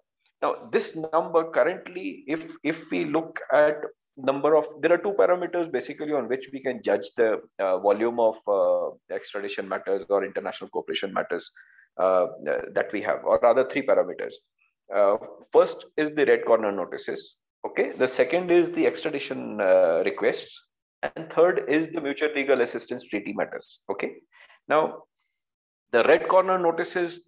Now, 0.42 0.68
this 0.72 0.96
number 0.96 1.50
currently, 1.50 2.24
if 2.26 2.44
if 2.62 2.78
we 2.90 3.04
look 3.04 3.40
at 3.52 3.76
number 4.16 4.54
of, 4.54 4.66
there 4.80 4.92
are 4.92 4.98
two 4.98 5.12
parameters 5.18 5.70
basically 5.70 6.12
on 6.12 6.28
which 6.28 6.48
we 6.52 6.60
can 6.60 6.82
judge 6.82 7.06
the 7.16 7.40
uh, 7.58 7.78
volume 7.78 8.18
of 8.20 8.36
uh, 8.46 9.14
extradition 9.14 9.68
matters 9.68 10.02
or 10.08 10.24
international 10.24 10.70
cooperation 10.70 11.12
matters 11.12 11.50
that 12.74 12.88
we 12.92 13.02
have, 13.02 13.24
or 13.24 13.38
rather 13.42 13.64
three 13.68 13.82
parameters. 13.82 14.34
Uh, 14.94 15.16
first 15.52 15.86
is 15.96 16.12
the 16.12 16.26
red 16.26 16.44
corner 16.44 16.72
notices. 16.72 17.36
Okay. 17.66 17.90
The 17.90 18.08
second 18.08 18.50
is 18.50 18.70
the 18.70 18.86
extradition 18.86 19.60
uh, 19.60 20.02
requests, 20.04 20.64
and 21.02 21.30
third 21.30 21.64
is 21.68 21.90
the 21.90 22.00
mutual 22.00 22.32
legal 22.34 22.60
assistance 22.60 23.04
treaty 23.04 23.32
matters. 23.32 23.82
Okay. 23.90 24.16
Now, 24.68 25.02
the 25.92 26.04
red 26.04 26.28
corner 26.28 26.58
notices 26.58 27.20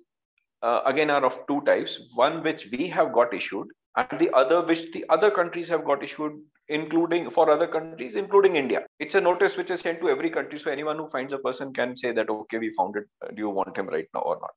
uh, 0.62 0.80
again 0.86 1.10
are 1.10 1.24
of 1.24 1.38
two 1.48 1.60
types 1.62 2.00
one 2.14 2.42
which 2.42 2.68
we 2.72 2.86
have 2.86 3.12
got 3.12 3.34
issued 3.34 3.66
and 3.96 4.18
the 4.18 4.30
other 4.32 4.64
which 4.64 4.90
the 4.92 5.04
other 5.08 5.30
countries 5.30 5.68
have 5.68 5.84
got 5.84 6.02
issued 6.02 6.32
including 6.68 7.28
for 7.30 7.50
other 7.50 7.66
countries 7.66 8.14
including 8.14 8.56
india 8.56 8.80
it's 8.98 9.16
a 9.16 9.20
notice 9.20 9.56
which 9.56 9.70
is 9.70 9.80
sent 9.80 10.00
to 10.00 10.08
every 10.08 10.30
country 10.30 10.58
so 10.58 10.70
anyone 10.70 10.96
who 10.96 11.08
finds 11.10 11.32
a 11.32 11.38
person 11.38 11.72
can 11.72 11.96
say 11.96 12.12
that 12.12 12.30
okay 12.30 12.58
we 12.58 12.70
found 12.78 12.96
it 12.96 13.06
do 13.34 13.40
you 13.46 13.50
want 13.50 13.76
him 13.76 13.88
right 13.88 14.08
now 14.14 14.20
or 14.20 14.38
not 14.44 14.54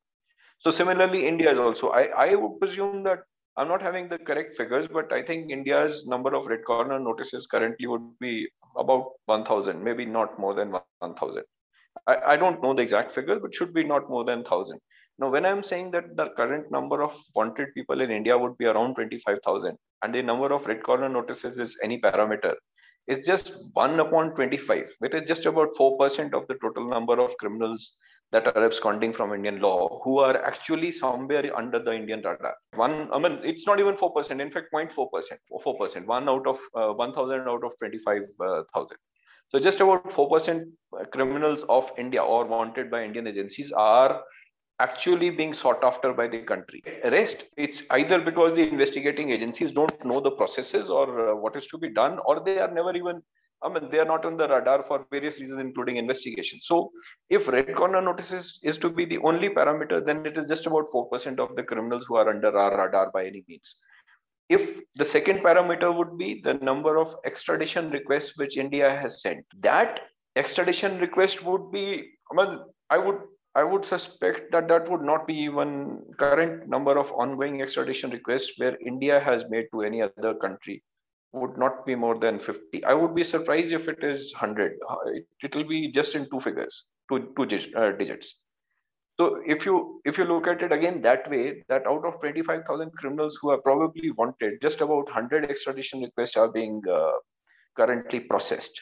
so 0.59 0.71
similarly 0.71 1.25
india 1.27 1.51
is 1.51 1.57
also. 1.57 1.89
I 1.89 2.03
i 2.27 2.35
would 2.35 2.59
presume 2.59 3.03
that 3.03 3.19
i'm 3.57 3.67
not 3.67 3.81
having 3.81 4.09
the 4.09 4.19
correct 4.29 4.57
figures 4.57 4.87
but 4.87 5.11
i 5.17 5.21
think 5.21 5.51
india's 5.51 6.05
number 6.13 6.33
of 6.35 6.47
red 6.47 6.63
corner 6.69 6.99
notices 6.99 7.47
currently 7.47 7.87
would 7.87 8.07
be 8.19 8.47
about 8.77 9.11
1000 9.25 9.83
maybe 9.83 10.05
not 10.05 10.39
more 10.39 10.53
than 10.53 10.71
1000 10.99 11.43
I, 12.07 12.15
I 12.33 12.35
don't 12.35 12.61
know 12.61 12.73
the 12.73 12.81
exact 12.81 13.13
figure 13.13 13.39
but 13.39 13.55
should 13.55 13.73
be 13.73 13.83
not 13.83 14.09
more 14.09 14.25
than 14.25 14.39
1000 14.39 14.79
now, 15.17 15.29
when 15.29 15.45
I'm 15.45 15.63
saying 15.63 15.91
that 15.91 16.17
the 16.17 16.29
current 16.31 16.69
number 16.71 17.01
of 17.01 17.15
wanted 17.35 17.73
people 17.73 18.01
in 18.01 18.11
India 18.11 18.37
would 18.37 18.57
be 18.57 18.65
around 18.65 18.95
25,000 18.95 19.77
and 20.03 20.13
the 20.13 20.21
number 20.21 20.51
of 20.51 20.65
red 20.65 20.83
corner 20.83 21.07
notices 21.07 21.57
is 21.57 21.77
any 21.81 22.01
parameter, 22.01 22.53
it's 23.07 23.27
just 23.27 23.57
1 23.73 23.99
upon 23.99 24.33
25, 24.35 24.93
which 24.99 25.13
is 25.13 25.27
just 25.27 25.45
about 25.45 25.73
4% 25.75 26.33
of 26.33 26.47
the 26.47 26.55
total 26.55 26.89
number 26.89 27.19
of 27.19 27.37
criminals 27.37 27.93
that 28.31 28.47
are 28.47 28.65
absconding 28.65 29.13
from 29.13 29.33
Indian 29.33 29.59
law 29.61 30.01
who 30.03 30.19
are 30.19 30.43
actually 30.43 30.91
somewhere 30.91 31.55
under 31.55 31.79
the 31.79 31.93
Indian 31.93 32.21
radar. 32.23 32.55
One, 32.73 33.09
I 33.13 33.19
mean, 33.19 33.39
it's 33.43 33.67
not 33.67 33.79
even 33.79 33.95
4%, 33.95 34.41
in 34.41 34.51
fact, 34.51 34.67
0.4%, 34.73 35.07
4%, 35.51 36.05
one 36.05 36.27
out 36.27 36.47
of 36.47 36.59
uh, 36.75 36.93
1,000 36.93 37.41
out 37.41 37.63
of 37.63 37.77
25,000. 37.77 38.97
So 39.49 39.59
just 39.59 39.79
about 39.79 40.09
4% 40.09 40.65
criminals 41.11 41.63
of 41.69 41.91
India 41.97 42.23
or 42.23 42.45
wanted 42.45 42.89
by 42.89 43.03
Indian 43.03 43.27
agencies 43.27 43.71
are 43.71 44.23
actually 44.79 45.29
being 45.29 45.53
sought 45.53 45.83
after 45.83 46.13
by 46.13 46.27
the 46.27 46.39
country. 46.39 46.83
Rest, 47.03 47.45
it's 47.57 47.83
either 47.91 48.19
because 48.19 48.55
the 48.55 48.67
investigating 48.67 49.31
agencies 49.31 49.71
don't 49.71 50.03
know 50.03 50.19
the 50.19 50.31
processes 50.31 50.89
or 50.89 51.29
uh, 51.29 51.35
what 51.35 51.55
is 51.55 51.67
to 51.67 51.77
be 51.77 51.89
done, 51.89 52.19
or 52.25 52.41
they 52.41 52.59
are 52.59 52.71
never 52.71 52.95
even, 52.95 53.21
I 53.63 53.69
mean, 53.69 53.89
they 53.89 53.99
are 53.99 54.05
not 54.05 54.25
on 54.25 54.37
the 54.37 54.47
radar 54.47 54.83
for 54.83 55.05
various 55.11 55.39
reasons, 55.39 55.59
including 55.59 55.97
investigation. 55.97 56.59
So, 56.61 56.91
if 57.29 57.47
red 57.47 57.73
corner 57.73 58.01
notices 58.01 58.59
is 58.63 58.77
to 58.79 58.89
be 58.89 59.05
the 59.05 59.19
only 59.19 59.49
parameter, 59.49 60.05
then 60.05 60.25
it 60.25 60.37
is 60.37 60.49
just 60.49 60.67
about 60.67 60.89
4% 60.89 61.39
of 61.39 61.55
the 61.55 61.63
criminals 61.63 62.05
who 62.05 62.15
are 62.15 62.29
under 62.29 62.57
our 62.57 62.85
radar 62.85 63.11
by 63.11 63.25
any 63.25 63.45
means. 63.47 63.75
If 64.49 64.81
the 64.95 65.05
second 65.05 65.39
parameter 65.39 65.95
would 65.95 66.17
be 66.17 66.41
the 66.43 66.53
number 66.55 66.97
of 66.97 67.15
extradition 67.25 67.89
requests 67.89 68.37
which 68.37 68.57
India 68.57 68.93
has 68.93 69.21
sent, 69.21 69.43
that 69.61 70.01
extradition 70.35 70.99
request 70.99 71.43
would 71.43 71.71
be, 71.71 72.11
I 72.31 72.35
mean, 72.35 72.59
I 72.91 72.99
would 72.99 73.17
I 73.55 73.63
would 73.63 73.85
suspect 73.85 74.51
that 74.51 74.67
that 74.67 74.89
would 74.89 75.01
not 75.01 75.25
be 75.25 75.33
even 75.33 76.03
current 76.17 76.67
number 76.67 76.97
of 76.97 77.11
ongoing 77.13 77.61
extradition 77.61 78.11
requests 78.11 78.59
where 78.59 78.77
India 78.85 79.19
has 79.19 79.49
made 79.49 79.67
to 79.71 79.81
any 79.81 80.01
other 80.01 80.33
country 80.33 80.83
would 81.31 81.57
not 81.57 81.85
be 81.85 81.95
more 81.95 82.17
than 82.17 82.37
50. 82.37 82.83
I 82.83 82.93
would 82.93 83.15
be 83.15 83.23
surprised 83.23 83.71
if 83.71 83.87
it 83.87 84.03
is 84.03 84.33
100. 84.33 84.77
It 85.41 85.55
will 85.55 85.63
be 85.63 85.89
just 85.91 86.15
in 86.15 86.29
two 86.29 86.41
figures, 86.41 86.85
two, 87.09 87.33
two 87.37 87.43
uh, 87.77 87.91
digits. 87.91 88.39
So 89.17 89.41
if 89.47 89.65
you 89.65 90.01
if 90.03 90.17
you 90.17 90.25
look 90.25 90.47
at 90.47 90.61
it 90.61 90.73
again 90.73 91.01
that 91.03 91.29
way, 91.29 91.63
that 91.69 91.87
out 91.87 92.05
of 92.05 92.19
25,000 92.19 92.91
criminals 92.91 93.37
who 93.41 93.49
are 93.51 93.61
probably 93.61 94.11
wanted, 94.11 94.61
just 94.61 94.81
about 94.81 95.05
100 95.05 95.45
extradition 95.49 96.01
requests 96.01 96.35
are 96.35 96.49
being 96.49 96.81
uh, 96.91 97.11
currently 97.77 98.19
processed 98.19 98.81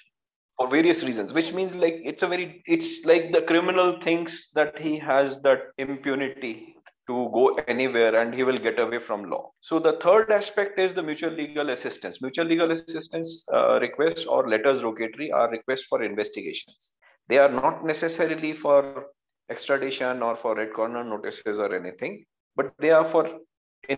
for 0.58 0.68
various 0.68 1.04
reasons 1.04 1.34
which 1.34 1.52
means 1.52 1.76
like 1.76 2.00
it's 2.04 2.24
a 2.24 2.28
very 2.28 2.63
it's 2.68 3.06
like 3.06 3.32
the 3.34 3.42
criminal 3.42 4.00
thinks 4.02 4.50
that 4.52 4.78
he 4.80 4.98
has 4.98 5.42
that 5.42 5.62
impunity 5.78 6.76
to 7.08 7.30
go 7.34 7.54
anywhere 7.68 8.16
and 8.16 8.34
he 8.34 8.44
will 8.44 8.58
get 8.58 8.80
away 8.80 9.00
from 9.00 9.30
law. 9.30 9.52
So 9.60 9.78
the 9.78 9.94
third 9.94 10.32
aspect 10.32 10.80
is 10.80 10.94
the 10.94 11.04
mutual 11.04 11.32
legal 11.32 11.70
assistance. 11.70 12.22
Mutual 12.22 12.46
legal 12.46 12.72
assistance 12.72 13.46
uh, 13.54 13.80
requests 13.80 14.26
or 14.26 14.48
letters 14.48 14.84
rogatory 14.84 15.32
are 15.32 15.50
requests 15.52 15.84
for 15.84 16.02
investigations. 16.02 16.94
They 17.28 17.39
are 17.39 17.50
not 17.50 17.84
necessarily 17.84 18.54
for 18.54 19.08
extradition 19.50 20.24
or 20.24 20.38
for 20.38 20.56
red 20.56 20.72
corner 20.74 21.04
notices 21.04 21.60
or 21.60 21.76
anything 21.76 22.24
but 22.56 22.72
they 22.80 22.92
are 22.92 23.04
for 23.04 23.39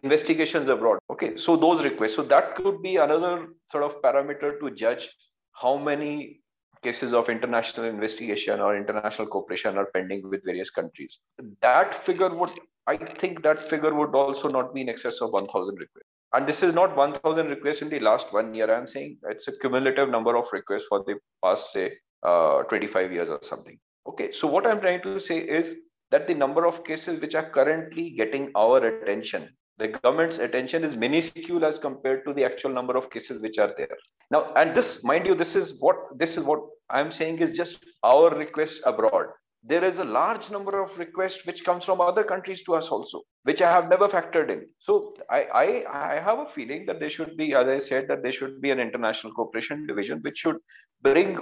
investigations 0.01 0.69
abroad. 0.69 0.97
Okay 1.11 1.37
so 1.37 1.55
those 1.55 1.83
requests 1.83 2.15
so 2.15 2.23
that 2.23 2.55
could 2.55 2.81
be 2.81 2.95
another 2.95 3.49
sort 3.67 3.83
of 3.83 4.01
parameter 4.01 4.59
to 4.59 4.71
judge 4.71 5.07
how 5.53 5.77
many 5.77 6.41
cases 6.87 7.13
of 7.19 7.29
international 7.29 7.85
investigation 7.87 8.59
or 8.59 8.75
international 8.75 9.27
cooperation 9.27 9.77
are 9.77 9.87
pending 9.93 10.29
with 10.29 10.43
various 10.45 10.69
countries. 10.69 11.19
That 11.61 11.95
figure 11.95 12.33
would, 12.41 12.51
I 12.87 12.97
think 12.97 13.43
that 13.43 13.59
figure 13.59 13.93
would 13.93 14.13
also 14.15 14.49
not 14.49 14.73
be 14.73 14.81
in 14.81 14.89
excess 14.89 15.21
of 15.21 15.31
1,000 15.31 15.75
requests. 15.85 16.11
and 16.35 16.47
this 16.47 16.61
is 16.63 16.73
not 16.73 16.95
1000 16.95 17.47
requests 17.47 17.81
in 17.81 17.89
the 17.89 17.99
last 17.99 18.31
one 18.33 18.53
year 18.57 18.69
i'm 18.75 18.87
saying 18.93 19.17
it's 19.33 19.47
a 19.51 19.57
cumulative 19.63 20.09
number 20.15 20.35
of 20.39 20.47
requests 20.57 20.87
for 20.91 21.03
the 21.07 21.15
past 21.43 21.71
say 21.71 21.85
uh, 22.29 22.63
25 22.63 23.11
years 23.11 23.29
or 23.29 23.39
something 23.41 23.77
okay 24.11 24.31
so 24.31 24.47
what 24.55 24.67
i'm 24.67 24.81
trying 24.85 25.01
to 25.01 25.19
say 25.19 25.37
is 25.59 25.75
that 26.11 26.27
the 26.27 26.37
number 26.43 26.65
of 26.71 26.83
cases 26.89 27.21
which 27.21 27.35
are 27.35 27.49
currently 27.57 28.09
getting 28.21 28.51
our 28.63 28.79
attention 28.91 29.47
the 29.77 29.87
government's 29.95 30.37
attention 30.47 30.83
is 30.87 30.97
minuscule 31.05 31.65
as 31.69 31.77
compared 31.87 32.25
to 32.25 32.33
the 32.33 32.45
actual 32.49 32.73
number 32.79 32.95
of 33.01 33.09
cases 33.15 33.41
which 33.45 33.57
are 33.65 33.73
there 33.77 33.97
now 34.35 34.43
and 34.61 34.75
this 34.79 34.91
mind 35.11 35.25
you 35.31 35.35
this 35.43 35.55
is 35.61 35.73
what 35.85 35.97
this 36.23 36.37
is 36.37 36.43
what 36.51 36.61
i'm 36.89 37.11
saying 37.11 37.39
is 37.39 37.57
just 37.57 37.83
our 38.03 38.29
request 38.35 38.81
abroad. 38.85 39.27
There 39.67 39.83
is 39.83 39.97
a 39.97 40.03
large 40.03 40.51
number 40.51 40.79
of 40.79 40.95
requests 40.99 41.43
which 41.47 41.63
comes 41.65 41.85
from 41.85 41.99
other 41.99 42.23
countries 42.23 42.63
to 42.65 42.75
us 42.75 42.89
also 42.89 43.21
which 43.43 43.61
i 43.61 43.71
have 43.71 43.89
never 43.89 44.07
factored 44.07 44.51
in. 44.55 44.67
So 44.79 45.13
i 45.29 45.41
i, 45.65 45.67
I 46.13 46.19
have 46.27 46.39
a 46.39 46.47
feeling 46.55 46.85
that 46.87 46.99
there 46.99 47.09
should 47.09 47.35
be 47.37 47.47
as 47.61 47.67
i 47.75 47.79
said 47.79 48.07
that 48.09 48.21
there 48.23 48.35
should 48.39 48.61
be 48.61 48.71
an 48.71 48.79
international 48.79 49.33
cooperation 49.33 49.87
division 49.87 50.21
which 50.21 50.37
should 50.37 50.59
bring 51.01 51.39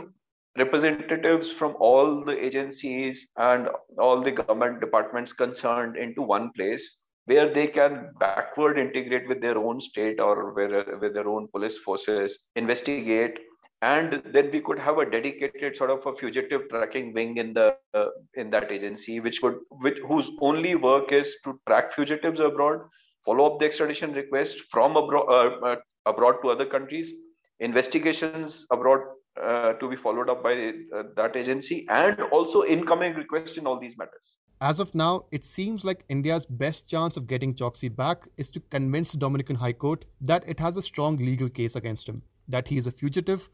representatives 0.58 1.52
from 1.52 1.76
all 1.80 2.24
the 2.24 2.38
agencies 2.46 3.28
and 3.38 3.70
all 3.98 4.22
the 4.22 4.32
government 4.32 4.80
departments 4.80 5.34
concerned 5.34 5.98
into 5.98 6.22
one 6.22 6.52
place 6.52 7.04
where 7.26 7.54
they 7.54 7.68
can 7.68 8.12
backward 8.20 8.78
integrate 8.78 9.28
with 9.28 9.42
their 9.42 9.58
own 9.58 9.80
state 9.80 10.20
or 10.20 10.54
where, 10.54 10.98
with 11.00 11.14
their 11.14 11.28
own 11.28 11.48
police 11.48 11.78
forces, 11.78 12.40
investigate, 12.56 13.40
and 13.84 14.22
then 14.34 14.50
we 14.52 14.60
could 14.62 14.80
have 14.80 14.98
a 14.98 15.06
dedicated 15.14 15.76
sort 15.76 15.92
of 15.94 16.06
a 16.06 16.16
fugitive 16.16 16.68
tracking 16.70 17.14
wing 17.14 17.38
in 17.38 17.54
the 17.54 17.76
uh, 17.94 18.06
in 18.36 18.50
that 18.50 18.72
agency, 18.72 19.20
which 19.20 19.42
could 19.42 19.58
which 19.86 19.98
whose 20.08 20.30
only 20.50 20.76
work 20.76 21.12
is 21.12 21.36
to 21.44 21.60
track 21.68 21.92
fugitives 21.94 22.40
abroad, 22.40 22.86
follow 23.26 23.46
up 23.46 23.60
the 23.60 23.66
extradition 23.66 24.14
request 24.14 24.62
from 24.70 24.96
abroad 24.96 25.26
uh, 25.38 25.72
uh, 25.72 25.76
abroad 26.06 26.38
to 26.44 26.50
other 26.50 26.66
countries, 26.66 27.12
investigations 27.60 28.66
abroad 28.72 29.02
uh, 29.42 29.74
to 29.74 29.90
be 29.90 29.98
followed 29.98 30.30
up 30.30 30.44
by 30.44 30.54
uh, 30.54 31.04
that 31.18 31.36
agency, 31.36 31.86
and 31.90 32.22
also 32.38 32.64
incoming 32.64 33.16
requests 33.16 33.58
in 33.58 33.68
all 33.68 33.80
these 33.80 33.98
matters. 33.98 34.32
As 34.62 34.80
of 34.80 34.94
now, 34.96 35.26
it 35.32 35.44
seems 35.44 35.84
like 35.84 36.06
India's 36.08 36.46
best 36.46 36.88
chance 36.90 37.18
of 37.18 37.28
getting 37.28 37.54
Choksi 37.54 37.94
back 37.94 38.30
is 38.38 38.50
to 38.52 38.62
convince 38.78 39.12
the 39.12 39.18
Dominican 39.18 39.58
High 39.58 39.74
Court 39.74 40.06
that 40.22 40.48
it 40.48 40.58
has 40.58 40.78
a 40.78 40.82
strong 40.82 41.18
legal 41.18 41.50
case 41.50 41.76
against 41.76 42.08
him, 42.08 42.22
that 42.48 42.66
he 42.70 42.78
is 42.78 42.88
a 42.88 42.92
fugitive, 42.92 43.50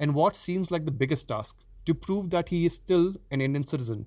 and 0.00 0.14
what 0.14 0.34
seems 0.34 0.70
like 0.70 0.84
the 0.84 0.90
biggest 0.90 1.28
task 1.28 1.58
to 1.86 1.94
prove 1.94 2.30
that 2.30 2.48
he 2.48 2.66
is 2.66 2.74
still 2.74 3.14
an 3.30 3.40
Indian 3.40 3.66
citizen. 3.66 4.06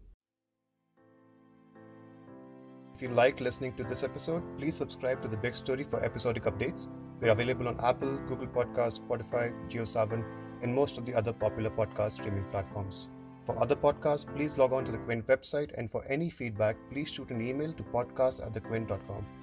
If 2.96 3.02
you 3.02 3.08
liked 3.08 3.42
listening 3.42 3.74
to 3.78 3.84
this 3.84 4.04
episode, 4.04 4.44
please 4.58 4.76
subscribe 4.76 5.22
to 5.22 5.28
The 5.28 5.38
Big 5.38 5.56
Story 5.56 5.84
for 5.84 6.04
episodic 6.04 6.44
updates. 6.44 6.88
We're 7.22 7.32
available 7.32 7.68
on 7.68 7.80
Apple, 7.80 8.18
Google 8.28 8.48
Podcasts, 8.48 9.00
Spotify, 9.00 9.54
JioSaavn, 9.70 10.24
and 10.62 10.76
most 10.76 10.98
of 10.98 11.06
the 11.06 11.14
other 11.16 11.34
popular 11.34 11.70
podcast 11.70 12.12
streaming 12.12 12.46
platforms. 12.52 13.10
For 13.46 13.60
other 13.60 13.76
podcasts, 13.76 14.26
please 14.36 14.58
log 14.58 14.74
on 14.74 14.86
to 14.86 14.92
the 14.92 15.00
Quint 15.00 15.28
website, 15.28 15.72
and 15.78 15.92
for 15.92 16.06
any 16.06 16.30
feedback, 16.30 16.78
please 16.92 17.10
shoot 17.10 17.30
an 17.30 17.42
email 17.42 17.74
to 17.74 17.84
podcast 17.84 18.46
at 18.46 18.54
thequint.com. 18.54 19.43